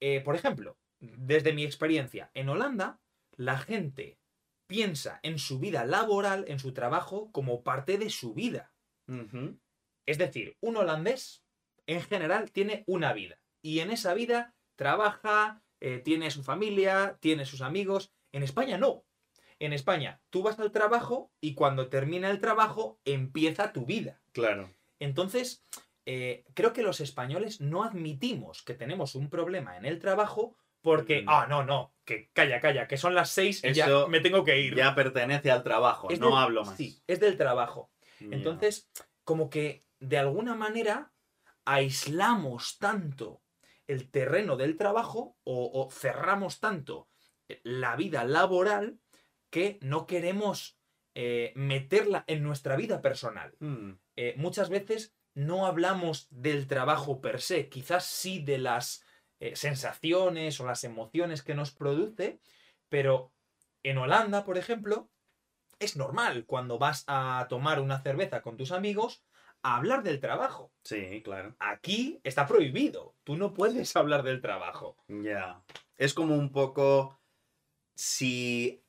eh, 0.00 0.20
por 0.22 0.34
ejemplo, 0.34 0.78
desde 0.98 1.52
mi 1.52 1.64
experiencia, 1.64 2.30
en 2.34 2.48
Holanda, 2.48 3.00
la 3.36 3.58
gente 3.58 4.18
piensa 4.66 5.20
en 5.22 5.38
su 5.38 5.58
vida 5.58 5.84
laboral, 5.84 6.46
en 6.48 6.58
su 6.58 6.72
trabajo, 6.72 7.30
como 7.32 7.62
parte 7.62 7.98
de 7.98 8.08
su 8.08 8.34
vida. 8.34 8.72
Es 10.06 10.18
decir, 10.18 10.56
un 10.60 10.76
holandés, 10.76 11.44
en 11.86 12.02
general, 12.02 12.50
tiene 12.50 12.84
una 12.86 13.12
vida. 13.12 13.38
Y 13.62 13.80
en 13.80 13.90
esa 13.90 14.14
vida 14.14 14.54
trabaja, 14.76 15.62
eh, 15.80 15.98
tiene 15.98 16.30
su 16.30 16.42
familia, 16.42 17.18
tiene 17.20 17.44
sus 17.44 17.60
amigos. 17.60 18.12
En 18.32 18.42
España 18.42 18.78
no. 18.78 19.04
En 19.58 19.72
España, 19.72 20.20
tú 20.30 20.42
vas 20.42 20.58
al 20.58 20.72
trabajo 20.72 21.30
y 21.40 21.54
cuando 21.54 21.88
termina 21.88 22.30
el 22.30 22.40
trabajo 22.40 22.98
empieza 23.04 23.72
tu 23.72 23.86
vida. 23.86 24.20
Claro. 24.32 24.70
Entonces, 24.98 25.64
eh, 26.04 26.44
creo 26.54 26.72
que 26.72 26.82
los 26.82 27.00
españoles 27.00 27.60
no 27.60 27.84
admitimos 27.84 28.62
que 28.62 28.74
tenemos 28.74 29.14
un 29.14 29.30
problema 29.30 29.76
en 29.76 29.84
el 29.84 30.00
trabajo 30.00 30.56
porque, 30.80 31.24
ah, 31.28 31.46
no, 31.48 31.62
no, 31.62 31.94
que 32.04 32.30
calla, 32.32 32.60
calla, 32.60 32.88
que 32.88 32.96
son 32.96 33.14
las 33.14 33.30
seis 33.30 33.62
y 33.62 33.72
ya 33.72 34.06
me 34.08 34.18
tengo 34.18 34.44
que 34.44 34.58
ir. 34.60 34.74
Ya 34.74 34.96
pertenece 34.96 35.52
al 35.52 35.62
trabajo, 35.62 36.08
no 36.18 36.36
hablo 36.36 36.64
más. 36.64 36.76
Sí, 36.76 37.00
es 37.06 37.20
del 37.20 37.36
trabajo. 37.36 37.90
Entonces, 38.18 38.88
como 39.24 39.48
que 39.48 39.84
de 40.02 40.18
alguna 40.18 40.54
manera 40.54 41.12
aislamos 41.64 42.78
tanto 42.78 43.42
el 43.86 44.10
terreno 44.10 44.56
del 44.56 44.76
trabajo 44.76 45.36
o, 45.44 45.88
cerramos 45.90 46.60
tanto 46.60 47.08
la 47.62 47.96
vida 47.96 48.24
laboral 48.24 48.98
que 49.50 49.78
no 49.82 50.06
queremos 50.06 50.78
eh, 51.14 51.52
meterla 51.54 52.24
en 52.26 52.42
nuestra 52.42 52.76
vida 52.76 53.00
personal. 53.00 53.54
Mm. 53.60 53.92
Eh, 54.16 54.34
muchas 54.38 54.70
veces 54.70 55.14
no 55.34 55.66
hablamos 55.66 56.26
del 56.30 56.66
trabajo 56.66 57.20
per 57.20 57.40
se, 57.40 57.68
quizás 57.68 58.06
sí 58.06 58.42
de 58.42 58.58
las 58.58 59.04
eh, 59.40 59.54
sensaciones 59.56 60.58
o 60.60 60.66
las 60.66 60.84
emociones 60.84 61.42
que 61.42 61.54
nos 61.54 61.72
produce, 61.72 62.40
pero 62.88 63.32
en 63.82 63.98
Holanda, 63.98 64.44
por 64.44 64.58
ejemplo, 64.58 65.10
es 65.78 65.96
normal 65.96 66.44
cuando 66.46 66.78
vas 66.78 67.04
a 67.06 67.46
tomar 67.48 67.80
una 67.80 68.00
cerveza 68.00 68.40
con 68.40 68.56
tus 68.56 68.72
amigos 68.72 69.24
hablar 69.62 70.02
del 70.02 70.20
trabajo. 70.20 70.72
Sí, 70.82 71.22
claro. 71.22 71.54
Aquí 71.58 72.20
está 72.24 72.46
prohibido. 72.46 73.14
Tú 73.24 73.36
no 73.36 73.54
puedes 73.54 73.94
hablar 73.96 74.22
del 74.22 74.40
trabajo. 74.40 74.96
Ya. 75.08 75.62
Es 75.96 76.14
como 76.14 76.34
un 76.34 76.50
poco 76.52 77.18
si 77.94 78.82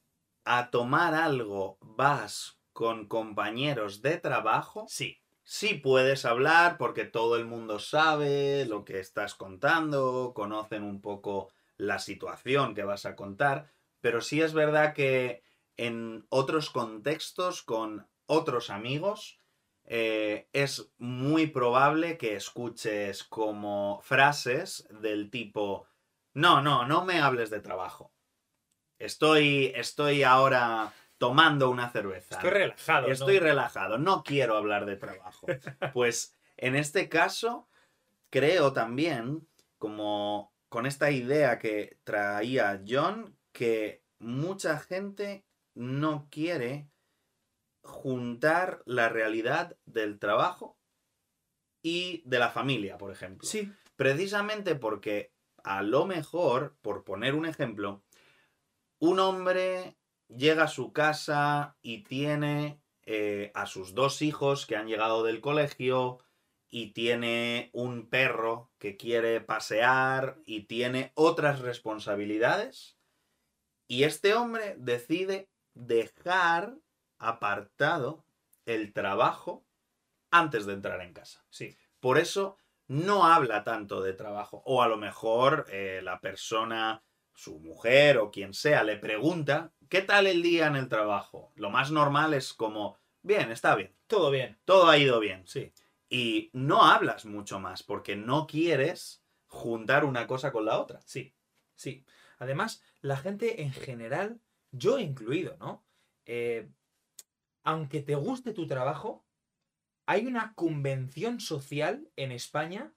a 0.46 0.70
tomar 0.72 1.14
algo 1.14 1.78
vas 1.82 2.58
con 2.74 3.08
compañeros 3.08 4.02
de 4.02 4.18
trabajo. 4.18 4.86
Sí 4.90 5.24
sí 5.44 5.76
puedes 5.76 6.26
hablar 6.26 6.78
porque 6.78 7.06
todo 7.06 7.36
el 7.36 7.46
mundo 7.46 7.80
sabe 7.80 8.66
lo 8.66 8.86
que 8.86 9.00
estás 9.00 9.36
contando, 9.36 10.34
conocen 10.34 10.84
un 10.84 11.02
poco 11.02 11.52
la 11.78 12.00
situación 12.00 12.74
que 12.76 12.84
vas 12.84 13.06
a 13.06 13.16
contar, 13.16 13.72
pero 14.02 14.22
sí 14.22 14.42
es 14.42 14.54
verdad 14.54 14.94
que 14.94 15.44
en 15.78 16.26
otros 16.30 16.70
contextos 16.70 17.62
con 17.64 18.08
otros 18.26 18.70
amigos 18.70 19.40
eh, 19.86 20.48
es 20.54 20.92
muy 20.98 21.48
probable 21.48 22.18
que 22.18 22.36
escuches 22.36 23.24
como 23.24 24.00
frases 24.04 24.88
del 25.02 25.30
tipo, 25.30 25.88
no, 26.34 26.62
no, 26.62 26.86
no 26.88 27.06
me 27.06 27.20
hables 27.20 27.50
de 27.50 27.60
trabajo. 27.60 28.14
Estoy, 28.98 29.74
estoy 29.76 30.24
ahora 30.24 30.94
tomando 31.18 31.70
una 31.70 31.90
cerveza. 31.90 32.36
Estoy 32.36 32.50
relajado. 32.50 33.08
Estoy 33.08 33.40
relajado, 33.40 33.98
no 33.98 34.24
quiero 34.24 34.58
hablar 34.58 34.86
de 34.86 34.96
trabajo. 34.96 35.48
Pues 35.94 36.38
en 36.58 36.76
este 36.76 37.10
caso, 37.10 37.68
creo 38.30 38.74
también, 38.74 39.48
como 39.78 40.54
con 40.70 40.86
esta 40.86 41.12
idea 41.12 41.60
que 41.60 41.98
traía 42.04 42.82
John, 42.88 43.38
que 43.52 44.04
mucha 44.20 44.80
gente 44.80 45.46
no 45.76 46.28
quiere 46.32 46.90
juntar 47.84 48.82
la 48.86 49.10
realidad 49.10 49.78
del 49.86 50.20
trabajo 50.20 50.78
y 51.84 52.24
de 52.26 52.40
la 52.40 52.50
familia, 52.50 52.98
por 52.98 53.12
ejemplo. 53.12 53.48
Sí. 53.48 53.72
Precisamente 53.96 54.76
porque 54.76 55.34
a 55.64 55.84
lo 55.84 56.06
mejor, 56.06 56.78
por 56.82 57.04
poner 57.04 57.36
un 57.36 57.46
ejemplo, 57.46 58.04
un 59.00 59.20
hombre 59.20 59.98
llega 60.28 60.64
a 60.64 60.68
su 60.68 60.94
casa 60.94 61.78
y 61.82 62.04
tiene 62.04 62.82
eh, 63.06 63.52
a 63.54 63.66
sus 63.66 63.94
dos 63.94 64.22
hijos 64.22 64.66
que 64.66 64.76
han 64.76 64.88
llegado 64.88 65.24
del 65.24 65.42
colegio 65.42 66.20
y 66.70 66.94
tiene 66.94 67.70
un 67.74 68.10
perro 68.10 68.72
que 68.80 68.98
quiere 68.98 69.42
pasear 69.42 70.40
y 70.46 70.62
tiene 70.64 71.12
otras 71.16 71.60
responsabilidades. 71.60 72.98
Y 73.88 74.04
este 74.06 74.34
hombre 74.34 74.76
decide 74.80 75.50
dejar 75.74 76.78
apartado 77.28 78.26
el 78.66 78.94
trabajo 78.94 79.66
antes 80.32 80.66
de 80.66 80.74
entrar 80.74 81.02
en 81.02 81.14
casa. 81.14 81.46
Sí. 81.50 81.76
Por 82.00 82.18
eso 82.18 82.58
no 82.88 83.26
habla 83.26 83.64
tanto 83.64 84.02
de 84.02 84.14
trabajo. 84.14 84.62
O 84.66 84.82
a 84.82 84.88
lo 84.88 84.98
mejor 84.98 85.66
eh, 85.70 86.02
la 86.04 86.20
persona, 86.20 87.04
su 87.34 87.60
mujer 87.60 88.18
o 88.18 88.32
quien 88.32 88.54
sea, 88.54 88.84
le 88.84 88.98
pregunta, 88.98 89.74
¿qué 89.90 90.02
tal 90.02 90.28
el 90.28 90.42
día 90.42 90.68
en 90.68 90.76
el 90.76 90.90
trabajo? 90.90 91.52
Lo 91.56 91.70
más 91.70 91.92
normal 91.92 92.34
es 92.34 92.54
como, 92.54 92.98
bien, 93.22 93.52
está 93.52 93.76
bien. 93.76 93.96
Todo 94.08 94.32
bien. 94.32 94.58
Todo 94.66 94.90
ha 94.90 94.98
ido 94.98 95.20
bien. 95.20 95.48
Sí. 95.48 95.72
Y 96.10 96.50
no 96.54 96.84
hablas 96.84 97.26
mucho 97.26 97.60
más 97.60 97.84
porque 97.84 98.16
no 98.16 98.48
quieres 98.48 99.24
juntar 99.48 100.06
una 100.06 100.28
cosa 100.28 100.52
con 100.52 100.66
la 100.66 100.80
otra. 100.80 101.00
Sí, 101.06 101.34
sí. 101.76 102.06
Además, 102.40 102.84
la 103.02 103.18
gente 103.18 103.62
en 103.62 103.72
general, 103.72 104.40
yo 104.72 105.00
incluido, 105.00 105.58
¿no? 105.60 105.86
Eh, 106.26 106.70
aunque 107.64 108.02
te 108.02 108.16
guste 108.16 108.54
tu 108.54 108.68
trabajo, 108.68 109.26
hay 110.06 110.26
una 110.26 110.54
convención 110.54 111.40
social 111.40 112.10
en 112.16 112.32
España 112.32 112.94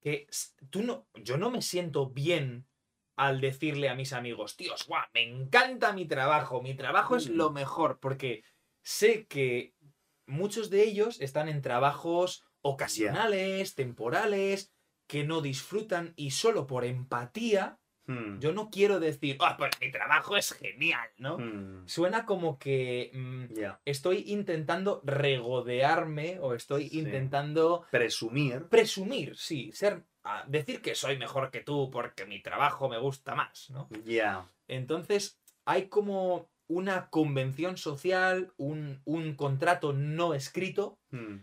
que 0.00 0.26
tú 0.70 0.82
no, 0.82 1.06
yo 1.14 1.38
no 1.38 1.50
me 1.50 1.62
siento 1.62 2.10
bien 2.10 2.66
al 3.16 3.40
decirle 3.40 3.88
a 3.88 3.94
mis 3.94 4.12
amigos, 4.12 4.56
tíos, 4.56 4.86
guau, 4.86 5.04
me 5.14 5.22
encanta 5.22 5.92
mi 5.92 6.04
trabajo, 6.04 6.60
mi 6.60 6.74
trabajo 6.74 7.16
es 7.16 7.28
lo 7.28 7.50
mm. 7.50 7.54
mejor, 7.54 8.00
porque 8.00 8.44
sé 8.82 9.26
que 9.26 9.74
muchos 10.26 10.68
de 10.68 10.82
ellos 10.82 11.20
están 11.20 11.48
en 11.48 11.62
trabajos 11.62 12.44
ocasionales, 12.60 13.74
temporales, 13.74 14.72
que 15.06 15.24
no 15.24 15.40
disfrutan 15.40 16.12
y 16.16 16.32
solo 16.32 16.66
por 16.66 16.84
empatía 16.84 17.78
Hmm. 18.06 18.38
Yo 18.38 18.52
no 18.52 18.70
quiero 18.70 19.00
decir, 19.00 19.36
ah, 19.40 19.56
pues 19.56 19.72
mi 19.80 19.90
trabajo 19.90 20.36
es 20.36 20.52
genial, 20.52 21.08
¿no? 21.18 21.38
Hmm. 21.38 21.86
Suena 21.86 22.26
como 22.26 22.58
que 22.58 23.10
mm, 23.14 23.44
estoy 23.84 24.24
intentando 24.26 25.00
regodearme 25.04 26.38
o 26.40 26.54
estoy 26.54 26.88
intentando... 26.92 27.86
Presumir. 27.90 28.64
Presumir, 28.68 29.36
sí. 29.36 29.72
Ser, 29.72 30.04
decir 30.46 30.82
que 30.82 30.94
soy 30.94 31.18
mejor 31.18 31.50
que 31.50 31.60
tú 31.60 31.90
porque 31.90 32.26
mi 32.26 32.42
trabajo 32.42 32.88
me 32.88 32.98
gusta 32.98 33.34
más, 33.34 33.70
¿no? 33.70 33.88
Ya. 34.04 34.50
Entonces, 34.68 35.40
hay 35.64 35.88
como 35.88 36.50
una 36.66 37.08
convención 37.10 37.76
social, 37.76 38.52
un, 38.56 39.02
contrato 39.36 39.92
no 39.92 40.34
escrito, 40.34 40.98
hmm. 41.10 41.36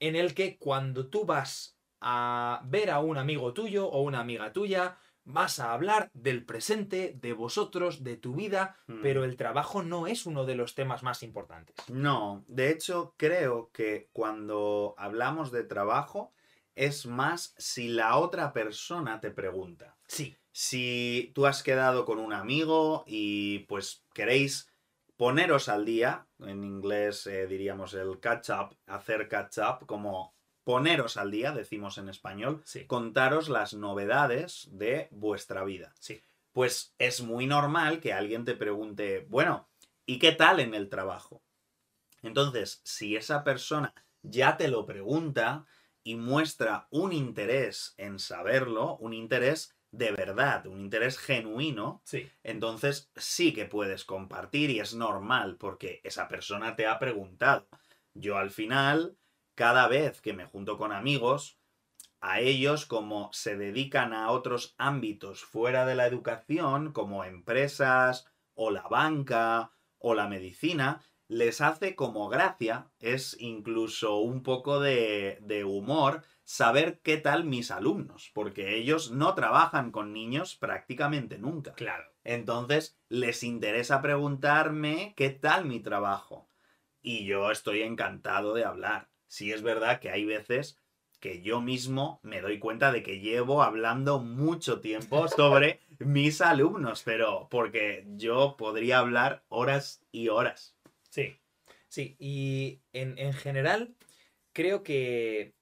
en 0.00 0.16
el 0.16 0.34
que 0.34 0.58
cuando 0.58 1.08
tú 1.08 1.24
vas 1.24 1.78
a 2.00 2.62
ver 2.64 2.90
a 2.90 3.00
un 3.00 3.18
amigo 3.18 3.52
tuyo 3.52 3.88
o 3.88 4.02
una 4.02 4.20
amiga 4.20 4.52
tuya, 4.52 4.96
vas 5.26 5.58
a 5.58 5.72
hablar 5.72 6.08
del 6.14 6.44
presente, 6.44 7.18
de 7.20 7.32
vosotros, 7.32 8.04
de 8.04 8.16
tu 8.16 8.34
vida, 8.34 8.76
hmm. 8.86 9.02
pero 9.02 9.24
el 9.24 9.36
trabajo 9.36 9.82
no 9.82 10.06
es 10.06 10.24
uno 10.24 10.46
de 10.46 10.54
los 10.54 10.74
temas 10.74 11.02
más 11.02 11.22
importantes. 11.22 11.76
No, 11.88 12.44
de 12.48 12.70
hecho 12.70 13.14
creo 13.16 13.70
que 13.72 14.08
cuando 14.12 14.94
hablamos 14.96 15.50
de 15.50 15.64
trabajo 15.64 16.32
es 16.76 17.06
más 17.06 17.54
si 17.58 17.88
la 17.88 18.16
otra 18.16 18.52
persona 18.52 19.20
te 19.20 19.30
pregunta. 19.30 19.96
Sí. 20.06 20.36
Si 20.52 21.32
tú 21.34 21.46
has 21.46 21.62
quedado 21.62 22.04
con 22.04 22.18
un 22.18 22.32
amigo 22.32 23.04
y 23.06 23.60
pues 23.60 24.04
queréis 24.14 24.70
poneros 25.16 25.68
al 25.68 25.84
día, 25.84 26.26
en 26.38 26.62
inglés 26.64 27.26
eh, 27.26 27.46
diríamos 27.46 27.94
el 27.94 28.20
catch 28.20 28.50
up, 28.50 28.76
hacer 28.86 29.28
catch 29.28 29.58
up, 29.58 29.86
como 29.86 30.35
poneros 30.66 31.16
al 31.16 31.30
día, 31.30 31.52
decimos 31.52 31.96
en 31.96 32.08
español, 32.08 32.64
contaros 32.88 33.48
las 33.48 33.72
novedades 33.72 34.68
de 34.72 35.06
vuestra 35.12 35.62
vida. 35.62 35.94
Sí. 36.00 36.20
Pues 36.50 36.92
es 36.98 37.20
muy 37.20 37.46
normal 37.46 38.00
que 38.00 38.12
alguien 38.12 38.44
te 38.44 38.56
pregunte, 38.56 39.28
bueno, 39.28 39.68
¿y 40.06 40.18
qué 40.18 40.32
tal 40.32 40.58
en 40.58 40.74
el 40.74 40.88
trabajo? 40.88 41.40
Entonces, 42.20 42.80
si 42.82 43.14
esa 43.14 43.44
persona 43.44 43.94
ya 44.22 44.56
te 44.56 44.66
lo 44.66 44.86
pregunta 44.86 45.66
y 46.02 46.16
muestra 46.16 46.88
un 46.90 47.12
interés 47.12 47.94
en 47.96 48.18
saberlo, 48.18 48.96
un 48.96 49.12
interés 49.12 49.76
de 49.92 50.10
verdad, 50.10 50.66
un 50.66 50.80
interés 50.80 51.16
genuino, 51.16 52.02
sí. 52.02 52.28
entonces 52.42 53.12
sí 53.14 53.54
que 53.54 53.66
puedes 53.66 54.04
compartir 54.04 54.70
y 54.70 54.80
es 54.80 54.94
normal 54.94 55.58
porque 55.58 56.00
esa 56.02 56.26
persona 56.26 56.74
te 56.74 56.88
ha 56.88 56.98
preguntado. 56.98 57.68
Yo 58.14 58.36
al 58.36 58.50
final 58.50 59.16
cada 59.56 59.88
vez 59.88 60.20
que 60.20 60.34
me 60.34 60.46
junto 60.46 60.78
con 60.78 60.92
amigos, 60.92 61.58
a 62.20 62.40
ellos 62.40 62.86
como 62.86 63.30
se 63.32 63.56
dedican 63.56 64.12
a 64.12 64.30
otros 64.30 64.74
ámbitos 64.78 65.44
fuera 65.44 65.84
de 65.86 65.96
la 65.96 66.06
educación, 66.06 66.92
como 66.92 67.24
empresas 67.24 68.26
o 68.54 68.70
la 68.70 68.86
banca 68.88 69.72
o 69.98 70.14
la 70.14 70.28
medicina, 70.28 71.02
les 71.28 71.60
hace 71.60 71.96
como 71.96 72.28
gracia, 72.28 72.90
es 73.00 73.36
incluso 73.40 74.18
un 74.18 74.42
poco 74.42 74.78
de, 74.78 75.38
de, 75.40 75.64
humor 75.64 76.22
saber 76.44 77.00
qué 77.00 77.16
tal 77.16 77.44
mis 77.44 77.70
alumnos, 77.70 78.30
porque 78.34 78.76
ellos 78.76 79.10
no 79.10 79.34
trabajan 79.34 79.90
con 79.90 80.12
niños 80.12 80.54
prácticamente 80.54 81.38
nunca. 81.38 81.72
Claro. 81.72 82.04
Entonces, 82.22 82.98
les 83.08 83.42
interesa 83.42 84.02
preguntarme 84.02 85.14
qué 85.16 85.30
tal 85.30 85.64
mi 85.64 85.80
trabajo. 85.80 86.48
Y 87.00 87.24
yo 87.24 87.50
estoy 87.50 87.82
encantado 87.82 88.54
de 88.54 88.64
hablar 88.64 89.08
sí 89.36 89.52
es 89.52 89.60
verdad 89.60 90.00
que 90.00 90.08
hay 90.08 90.24
veces 90.24 90.80
que 91.20 91.42
yo 91.42 91.60
mismo 91.60 92.20
me 92.22 92.40
doy 92.40 92.58
cuenta 92.58 92.90
de 92.90 93.02
que 93.02 93.20
llevo 93.20 93.62
hablando 93.62 94.18
mucho 94.18 94.80
tiempo 94.80 95.28
sobre 95.28 95.80
mis 95.98 96.40
alumnos, 96.40 97.02
pero 97.02 97.46
porque 97.50 98.06
yo 98.16 98.56
podría 98.56 99.00
hablar 99.00 99.44
horas 99.48 100.02
y 100.10 100.28
horas. 100.28 100.74
Sí, 101.10 101.38
sí, 101.86 102.16
y 102.18 102.80
en, 102.94 103.34
general 103.34 103.94
creo 104.54 104.82
que 104.82 105.54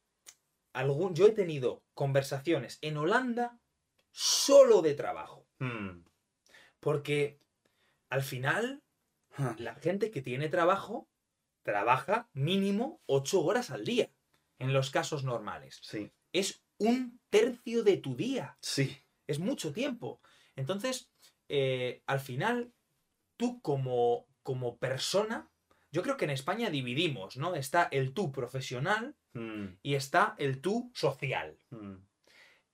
algún, 0.72 1.16
yo 1.16 1.26
he 1.26 1.32
tenido 1.32 1.82
conversaciones 1.94 2.78
en 2.80 2.96
Holanda 2.96 3.58
solo 4.12 4.82
de 4.82 4.94
trabajo. 4.94 5.48
Hmm. 5.58 6.04
Porque 6.78 7.40
al 8.08 8.22
final, 8.22 8.84
la 9.58 9.74
gente 9.74 10.12
que 10.12 10.22
tiene 10.22 10.48
trabajo 10.48 11.08
trabaja 11.64 12.28
mínimo 12.32 13.00
ocho 13.06 13.42
horas 13.42 13.72
al 13.72 13.84
día, 13.84 14.10
en 14.60 14.72
los 14.72 14.90
casos 14.90 15.24
normales. 15.24 15.80
Sí. 15.82 16.12
Es 16.32 16.62
un 16.78 17.18
tercio 17.30 17.82
de 17.82 17.96
tu 17.96 18.14
día. 18.14 18.56
Sí. 18.60 18.96
Es 19.26 19.40
mucho 19.40 19.72
tiempo. 19.72 20.20
Entonces, 20.54 21.10
eh, 21.48 22.02
al 22.06 22.20
final, 22.20 22.72
tú 23.36 23.60
como, 23.62 24.26
como 24.42 24.78
persona, 24.78 25.50
yo 25.90 26.02
creo 26.02 26.16
que 26.16 26.26
en 26.26 26.30
España 26.30 26.70
dividimos, 26.70 27.36
¿no? 27.36 27.54
Está 27.54 27.88
el 27.90 28.12
tú 28.12 28.30
profesional 28.30 29.16
hmm. 29.32 29.78
y 29.82 29.94
está 29.94 30.34
el 30.38 30.60
tú 30.60 30.90
social. 30.94 31.56
Hmm. 31.70 31.96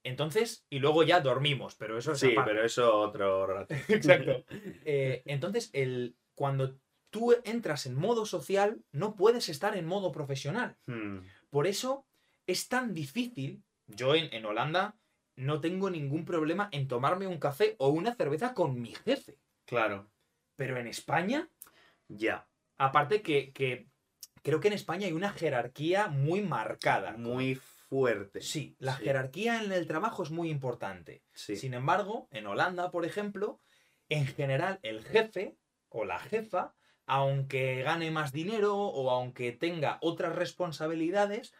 Entonces, 0.03 0.67
y 0.71 0.79
luego 0.79 1.03
ya 1.03 1.21
dormimos, 1.21 1.75
pero 1.75 1.99
eso 1.99 2.13
es 2.13 2.21
Sí, 2.21 2.35
pero 2.45 2.65
eso 2.65 2.99
otro 2.99 3.47
rato. 3.47 3.75
Exacto. 3.89 4.45
Eh, 4.85 5.23
entonces, 5.27 5.71
el, 5.73 6.17
cuando 6.35 6.79
tú 7.11 7.35
entras 7.45 7.87
en 7.87 7.95
modo 7.95 8.25
social, 8.25 8.83
no 8.93 9.17
puedes 9.17 9.49
estar 9.49 9.77
en 9.77 9.87
modo 9.87 10.13
profesional. 10.13 10.77
Hmm. 10.87 11.19
Por 11.51 11.67
eso 11.67 12.07
es 12.47 12.69
tan 12.69 12.95
difícil. 12.95 13.63
Yo 13.87 14.15
en, 14.15 14.45
Holanda 14.45 14.97
no 15.37 15.61
tengo 15.61 15.91
ningún 15.91 16.25
problema 16.25 16.69
en 16.73 16.89
tomarme 16.89 17.27
un 17.27 17.39
café 17.39 17.75
o 17.79 17.89
una 17.89 18.15
cerveza 18.15 18.55
con 18.55 18.81
mi 18.81 18.95
jefe. 18.95 19.39
Claro. 19.67 20.11
Pero 20.57 20.79
en 20.79 20.87
España. 20.87 21.49
Ya. 22.09 22.49
Aparte 22.79 23.23
que, 23.23 23.53
que, 23.53 23.89
creo 24.43 24.61
que 24.61 24.69
en 24.69 24.75
España 24.75 25.07
hay 25.07 25.13
una 25.13 25.31
jerarquía 25.31 26.09
muy 26.09 26.41
marcada. 26.41 27.17
Muy 27.17 27.57
fuerte. 27.57 28.41
Sí, 28.41 28.77
la 28.79 28.95
jerarquía 28.95 29.63
en 29.63 29.73
el 29.73 29.87
trabajo 29.87 30.23
es 30.23 30.31
muy 30.31 30.51
importante. 30.51 31.25
Sin 31.35 31.75
embargo, 31.75 32.29
en 32.31 32.47
Holanda, 32.47 32.91
por 32.91 33.05
ejemplo, 33.05 33.61
en 34.09 34.27
general 34.27 34.79
el 34.83 35.05
jefe 35.05 35.57
o 35.89 36.05
la 36.05 36.19
jefa 36.19 36.75
aunque 37.11 37.83
gane 37.83 38.13
más 38.13 38.33
dinero 38.33 38.77
o 38.77 39.11
aunque 39.11 39.51
tenga 39.51 39.99
otras 40.01 40.33
responsabilidades, 40.37 41.53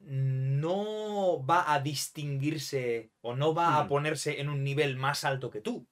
no 0.00 1.42
va 1.46 1.72
a 1.72 1.80
distinguirse 1.80 3.10
o 3.22 3.34
no 3.34 3.54
va 3.54 3.78
a 3.78 3.84
hmm. 3.84 3.88
ponerse 3.88 4.40
en 4.40 4.50
un 4.50 4.62
nivel 4.62 4.98
más 4.98 5.24
alto 5.24 5.50
que 5.50 5.62
tú. 5.62 5.86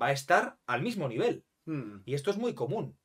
Va 0.00 0.06
a 0.06 0.12
estar 0.12 0.58
al 0.66 0.82
mismo 0.82 1.08
nivel. 1.08 1.44
Hmm. 1.66 2.00
Y 2.04 2.14
esto 2.14 2.32
es 2.32 2.36
muy 2.36 2.54
común. 2.54 2.98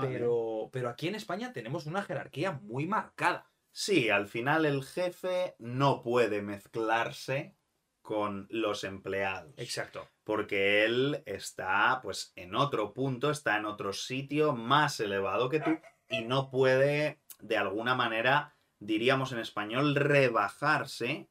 Pero, 0.00 0.70
pero 0.72 0.88
aquí 0.88 1.08
en 1.08 1.16
España 1.16 1.52
tenemos 1.52 1.86
una 1.86 2.02
jerarquía 2.02 2.52
muy 2.52 2.86
marcada. 2.86 3.50
Sí, 3.72 4.08
al 4.08 4.28
final 4.28 4.64
el 4.64 4.84
jefe 4.84 5.56
no 5.58 6.00
puede 6.00 6.42
mezclarse 6.42 7.56
con 8.02 8.46
los 8.50 8.84
empleados. 8.84 9.52
Exacto. 9.58 10.08
Porque 10.26 10.84
él 10.84 11.22
está 11.24 12.00
pues 12.02 12.32
en 12.34 12.56
otro 12.56 12.92
punto, 12.92 13.30
está 13.30 13.58
en 13.58 13.64
otro 13.64 13.92
sitio 13.92 14.56
más 14.56 14.98
elevado 14.98 15.48
que 15.48 15.60
tú 15.60 15.78
y 16.08 16.22
no 16.22 16.50
puede 16.50 17.20
de 17.38 17.56
alguna 17.56 17.94
manera, 17.94 18.56
diríamos 18.80 19.30
en 19.30 19.38
español, 19.38 19.94
rebajarse 19.94 21.28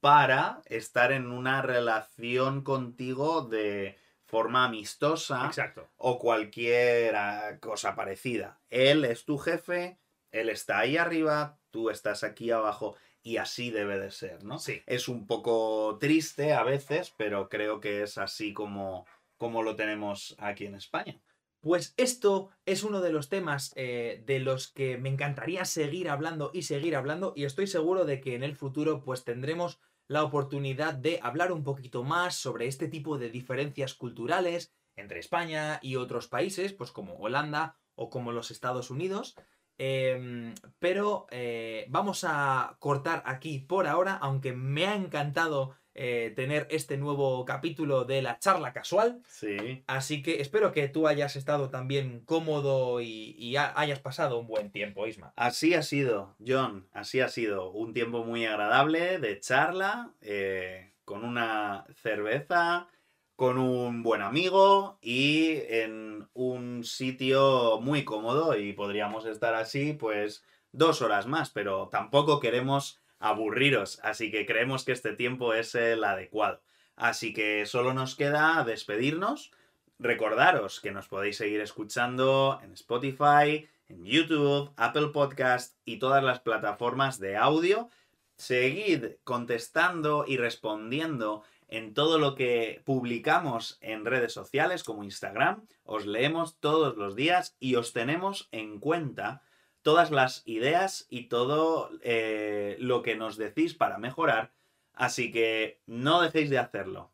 para 0.00 0.60
estar 0.66 1.12
en 1.12 1.30
una 1.30 1.62
relación 1.62 2.62
contigo 2.62 3.40
de 3.40 3.96
forma 4.26 4.66
amistosa 4.66 5.46
Exacto. 5.46 5.88
o 5.96 6.18
cualquier 6.18 7.16
ah, 7.16 7.58
cosa 7.58 7.94
parecida. 7.94 8.60
Él 8.68 9.06
es 9.06 9.24
tu 9.24 9.38
jefe, 9.38 9.98
él 10.30 10.50
está 10.50 10.80
ahí 10.80 10.98
arriba, 10.98 11.58
tú 11.70 11.88
estás 11.88 12.22
aquí 12.22 12.50
abajo 12.50 12.96
y 13.26 13.38
así 13.38 13.72
debe 13.72 13.98
de 13.98 14.12
ser, 14.12 14.44
¿no? 14.44 14.60
Sí. 14.60 14.82
Es 14.86 15.08
un 15.08 15.26
poco 15.26 15.98
triste 15.98 16.52
a 16.52 16.62
veces, 16.62 17.12
pero 17.18 17.48
creo 17.48 17.80
que 17.80 18.04
es 18.04 18.18
así 18.18 18.52
como, 18.52 19.04
como 19.36 19.64
lo 19.64 19.74
tenemos 19.74 20.36
aquí 20.38 20.64
en 20.64 20.76
España. 20.76 21.20
Pues 21.60 21.92
esto 21.96 22.50
es 22.66 22.84
uno 22.84 23.00
de 23.00 23.10
los 23.10 23.28
temas 23.28 23.72
eh, 23.74 24.22
de 24.24 24.38
los 24.38 24.68
que 24.68 24.96
me 24.96 25.08
encantaría 25.08 25.64
seguir 25.64 26.08
hablando 26.08 26.52
y 26.54 26.62
seguir 26.62 26.94
hablando 26.94 27.32
y 27.34 27.46
estoy 27.46 27.66
seguro 27.66 28.04
de 28.04 28.20
que 28.20 28.36
en 28.36 28.44
el 28.44 28.54
futuro 28.54 29.02
pues 29.02 29.24
tendremos 29.24 29.80
la 30.06 30.22
oportunidad 30.22 30.94
de 30.94 31.18
hablar 31.20 31.50
un 31.50 31.64
poquito 31.64 32.04
más 32.04 32.36
sobre 32.36 32.68
este 32.68 32.86
tipo 32.86 33.18
de 33.18 33.30
diferencias 33.30 33.94
culturales 33.94 34.72
entre 34.94 35.18
España 35.18 35.80
y 35.82 35.96
otros 35.96 36.28
países, 36.28 36.72
pues 36.72 36.92
como 36.92 37.16
Holanda 37.16 37.76
o 37.96 38.08
como 38.08 38.30
los 38.30 38.52
Estados 38.52 38.92
Unidos. 38.92 39.34
Em, 39.78 40.54
pero 40.78 41.26
eh, 41.30 41.86
vamos 41.88 42.24
a 42.26 42.76
cortar 42.78 43.22
aquí 43.26 43.58
por 43.58 43.86
ahora, 43.86 44.14
aunque 44.14 44.52
me 44.52 44.86
ha 44.86 44.94
encantado 44.94 45.74
eh, 45.98 46.34
tener 46.36 46.66
este 46.70 46.98
nuevo 46.98 47.46
capítulo 47.46 48.04
de 48.04 48.20
la 48.20 48.38
charla 48.38 48.74
casual. 48.74 49.22
Sí. 49.26 49.82
Así 49.86 50.22
que 50.22 50.42
espero 50.42 50.70
que 50.72 50.88
tú 50.88 51.08
hayas 51.08 51.36
estado 51.36 51.70
también 51.70 52.20
cómodo 52.20 53.00
y, 53.00 53.56
hayas 53.56 54.00
pasado 54.00 54.38
un 54.38 54.46
buen 54.46 54.70
tiempo, 54.70 55.06
Isma. 55.06 55.32
Así 55.36 55.72
ha 55.72 55.82
sido, 55.82 56.36
John, 56.46 56.86
así 56.92 57.20
ha 57.20 57.28
sido. 57.28 57.70
Un 57.70 57.94
tiempo 57.94 58.24
muy 58.24 58.44
agradable 58.44 59.18
de 59.18 59.40
charla, 59.40 60.12
eh, 60.20 60.92
con 61.06 61.24
una 61.24 61.86
cerveza, 62.02 62.88
con 63.36 63.58
un 63.58 64.02
buen 64.02 64.22
amigo 64.22 64.98
y 65.02 65.58
en 65.68 66.26
un 66.32 66.84
sitio 66.84 67.78
muy 67.80 68.04
cómodo 68.04 68.58
y 68.58 68.72
podríamos 68.72 69.26
estar 69.26 69.54
así 69.54 69.92
pues 69.92 70.42
dos 70.72 71.02
horas 71.02 71.26
más, 71.26 71.50
pero 71.50 71.88
tampoco 71.88 72.40
queremos 72.40 72.98
aburriros, 73.18 74.00
así 74.02 74.30
que 74.30 74.46
creemos 74.46 74.84
que 74.84 74.92
este 74.92 75.12
tiempo 75.12 75.54
es 75.54 75.74
el 75.74 76.02
adecuado. 76.04 76.62
Así 76.96 77.34
que 77.34 77.66
solo 77.66 77.92
nos 77.92 78.14
queda 78.14 78.64
despedirnos. 78.64 79.52
Recordaros 79.98 80.80
que 80.80 80.92
nos 80.92 81.08
podéis 81.08 81.36
seguir 81.36 81.60
escuchando 81.60 82.58
en 82.62 82.72
Spotify, 82.72 83.68
en 83.88 84.04
YouTube, 84.04 84.72
Apple 84.76 85.08
Podcast 85.08 85.76
y 85.84 85.98
todas 85.98 86.24
las 86.24 86.40
plataformas 86.40 87.18
de 87.20 87.36
audio. 87.36 87.90
Seguid 88.36 89.16
contestando 89.24 90.24
y 90.26 90.36
respondiendo 90.38 91.42
en 91.68 91.94
todo 91.94 92.18
lo 92.18 92.34
que 92.34 92.82
publicamos 92.84 93.78
en 93.80 94.04
redes 94.04 94.32
sociales 94.32 94.84
como 94.84 95.04
Instagram. 95.04 95.66
Os 95.84 96.06
leemos 96.06 96.58
todos 96.58 96.96
los 96.96 97.16
días 97.16 97.56
y 97.58 97.74
os 97.74 97.92
tenemos 97.92 98.48
en 98.52 98.78
cuenta 98.80 99.42
todas 99.82 100.10
las 100.10 100.42
ideas 100.46 101.06
y 101.10 101.28
todo 101.28 101.90
eh, 102.02 102.76
lo 102.80 103.02
que 103.02 103.16
nos 103.16 103.36
decís 103.36 103.74
para 103.74 103.98
mejorar. 103.98 104.52
Así 104.92 105.30
que 105.30 105.80
no 105.86 106.20
dejéis 106.20 106.50
de 106.50 106.58
hacerlo. 106.58 107.12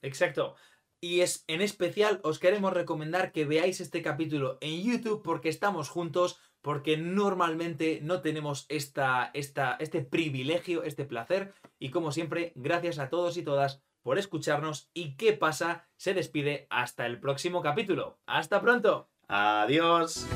Exacto. 0.00 0.56
Y 1.00 1.20
es, 1.20 1.44
en 1.46 1.60
especial 1.60 2.20
os 2.22 2.38
queremos 2.38 2.72
recomendar 2.72 3.32
que 3.32 3.44
veáis 3.44 3.80
este 3.80 4.00
capítulo 4.00 4.56
en 4.60 4.82
YouTube 4.82 5.22
porque 5.22 5.48
estamos 5.48 5.88
juntos, 5.88 6.40
porque 6.66 6.96
normalmente 6.96 8.00
no 8.02 8.22
tenemos 8.22 8.66
esta, 8.68 9.30
esta, 9.34 9.76
este 9.78 10.00
privilegio, 10.00 10.82
este 10.82 11.04
placer. 11.04 11.54
Y 11.78 11.90
como 11.90 12.10
siempre, 12.10 12.50
gracias 12.56 12.98
a 12.98 13.08
todos 13.08 13.36
y 13.36 13.44
todas 13.44 13.84
por 14.02 14.18
escucharnos. 14.18 14.90
Y 14.92 15.14
qué 15.14 15.32
pasa, 15.32 15.86
se 15.96 16.12
despide 16.12 16.66
hasta 16.68 17.06
el 17.06 17.20
próximo 17.20 17.62
capítulo. 17.62 18.18
Hasta 18.26 18.60
pronto. 18.60 19.08
Adiós. 19.28 20.26